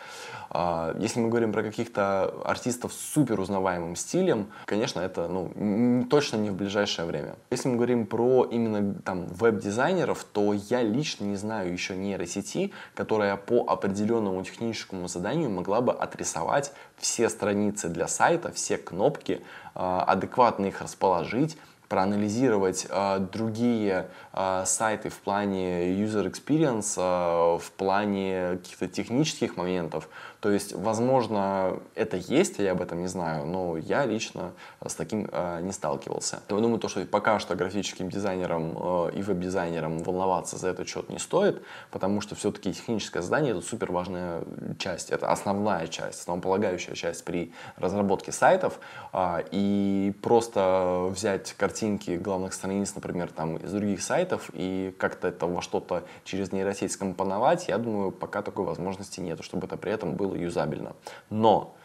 [0.49, 6.37] А, если мы говорим про каких-то артистов с супер узнаваемым стилем, конечно, это ну, точно
[6.37, 7.35] не в ближайшее время.
[7.49, 13.35] Если мы говорим про именно там веб-дизайнеров, то я лично не знаю еще нейросети, которая
[13.37, 19.41] по определенному техническому заданию могла бы отрисовать все страницы для сайта, все кнопки,
[19.73, 21.57] а, адекватно их расположить,
[21.87, 30.09] проанализировать э, другие э, сайты в плане user experience, э, в плане каких-то технических моментов,
[30.39, 34.53] то есть, возможно, это есть, я об этом не знаю, но я лично
[34.85, 36.41] с таким э, не сталкивался.
[36.49, 41.09] Я думаю, то, что пока что графическим дизайнерам э, и веб-дизайнерам волноваться за этот счет
[41.09, 41.61] не стоит,
[41.91, 44.43] потому что все-таки техническое задание это супер важная
[44.77, 48.79] часть, это основная часть, основополагающая часть при разработке сайтов.
[49.13, 55.47] Э, и просто взять картинки главных страниц, например, там из других сайтов и как-то это
[55.47, 60.13] во что-то через нейросеть скомпоновать, я думаю, пока такой возможности нет, чтобы это при этом
[60.13, 60.95] было юзабельно.
[61.29, 61.75] Но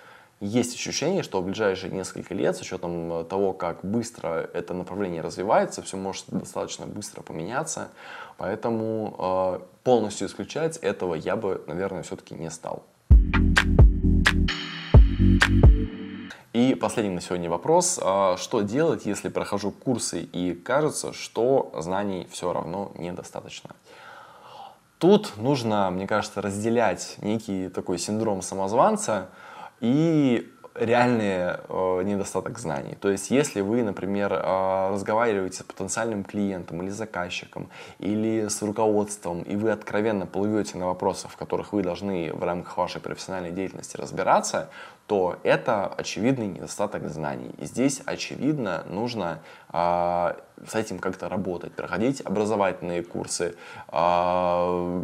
[0.43, 5.23] есть ощущение, что в ближайшие несколько лет, с учетом э, того, как быстро это направление
[5.23, 7.91] развивается, все может достаточно быстро поменяться.
[8.39, 12.83] Поэтому э, полностью исключать этого я бы, наверное, все-таки не стал.
[16.53, 18.01] И последний на сегодня вопрос.
[18.03, 23.71] Э, что делать, если прохожу курсы и кажется, что знаний все равно недостаточно?
[25.03, 29.31] Тут нужно, мне кажется, разделять некий такой синдром самозванца
[29.81, 32.95] и реальный э, недостаток знаний.
[33.01, 39.43] То есть, если вы, например, э, разговариваете с потенциальным клиентом или заказчиком, или с руководством,
[39.43, 43.97] и вы откровенно плывете на вопросы, в которых вы должны в рамках вашей профессиональной деятельности
[43.97, 44.71] разбираться,
[45.09, 47.51] то это очевидный недостаток знаний.
[47.59, 49.41] И здесь, очевидно, нужно
[49.73, 50.35] э,
[50.67, 53.55] с этим как-то работать, проходить образовательные курсы,
[53.89, 53.95] э,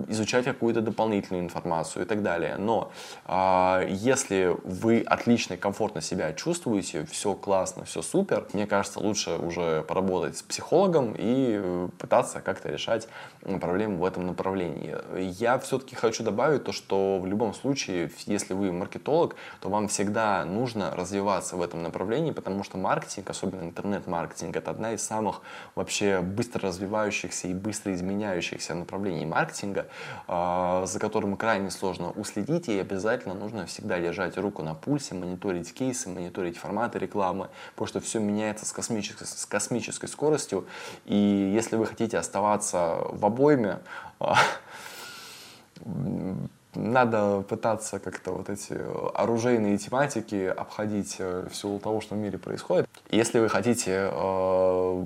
[0.09, 2.57] изучать какую-то дополнительную информацию и так далее.
[2.59, 2.91] Но
[3.27, 9.37] э, если вы отлично и комфортно себя чувствуете, все классно, все супер, мне кажется, лучше
[9.37, 13.09] уже поработать с психологом и пытаться как-то решать
[13.57, 14.97] проблемы в этом направлении.
[15.17, 20.45] Я все-таки хочу добавить то, что в любом случае, если вы маркетолог, то вам всегда
[20.45, 25.41] нужно развиваться в этом направлении, потому что маркетинг, особенно интернет-маркетинг, это одна из самых
[25.75, 29.87] вообще быстро развивающихся и быстро изменяющихся направлений маркетинга,
[30.27, 35.73] а, за которым крайне сложно уследить, и обязательно нужно всегда держать руку на пульсе, мониторить
[35.73, 40.67] кейсы, мониторить форматы рекламы, потому что все меняется с космической, с космической скоростью,
[41.05, 41.17] и
[41.55, 43.79] если вы хотите оставаться в обойме,
[44.19, 44.37] а,
[46.75, 48.77] надо пытаться как-то вот эти
[49.15, 52.87] оружейные тематики обходить э, в силу того, что в мире происходит.
[53.11, 55.05] Если вы хотите э,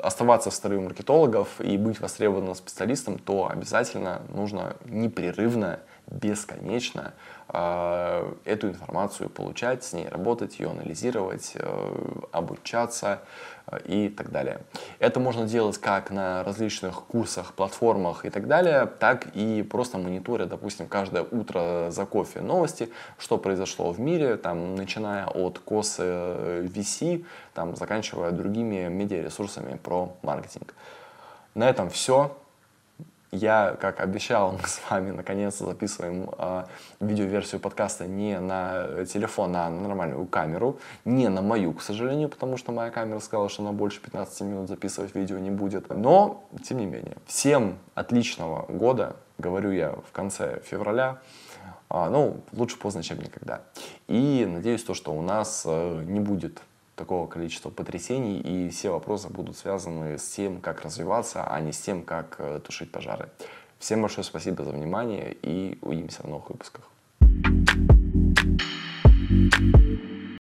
[0.00, 7.14] оставаться в стороне маркетологов и быть востребованным специалистом, то обязательно нужно непрерывно, бесконечно
[7.48, 11.94] эту информацию получать, с ней работать, ее анализировать, э,
[12.30, 13.20] обучаться,
[13.84, 14.60] и так далее.
[14.98, 20.46] Это можно делать как на различных курсах, платформах и так далее, так и просто мониторя,
[20.46, 27.24] допустим, каждое утро за кофе новости, что произошло в мире, там, начиная от косы VC,
[27.54, 30.74] там, заканчивая другими медиаресурсами про маркетинг.
[31.54, 32.36] На этом все.
[33.30, 36.64] Я, как обещал, мы с вами наконец-то записываем э,
[37.00, 40.78] видеоверсию подкаста не на телефон, а на нормальную камеру.
[41.04, 44.68] Не на мою, к сожалению, потому что моя камера сказала, что она больше 15 минут
[44.68, 45.88] записывать видео не будет.
[45.90, 51.18] Но, тем не менее, всем отличного года, говорю я в конце февраля.
[51.90, 53.62] А, ну, лучше поздно, чем никогда.
[54.08, 56.60] И надеюсь, то, что у нас э, не будет
[56.98, 61.78] такого количества потрясений, и все вопросы будут связаны с тем, как развиваться, а не с
[61.78, 63.30] тем, как э, тушить пожары.
[63.78, 66.90] Всем большое спасибо за внимание, и увидимся в новых выпусках.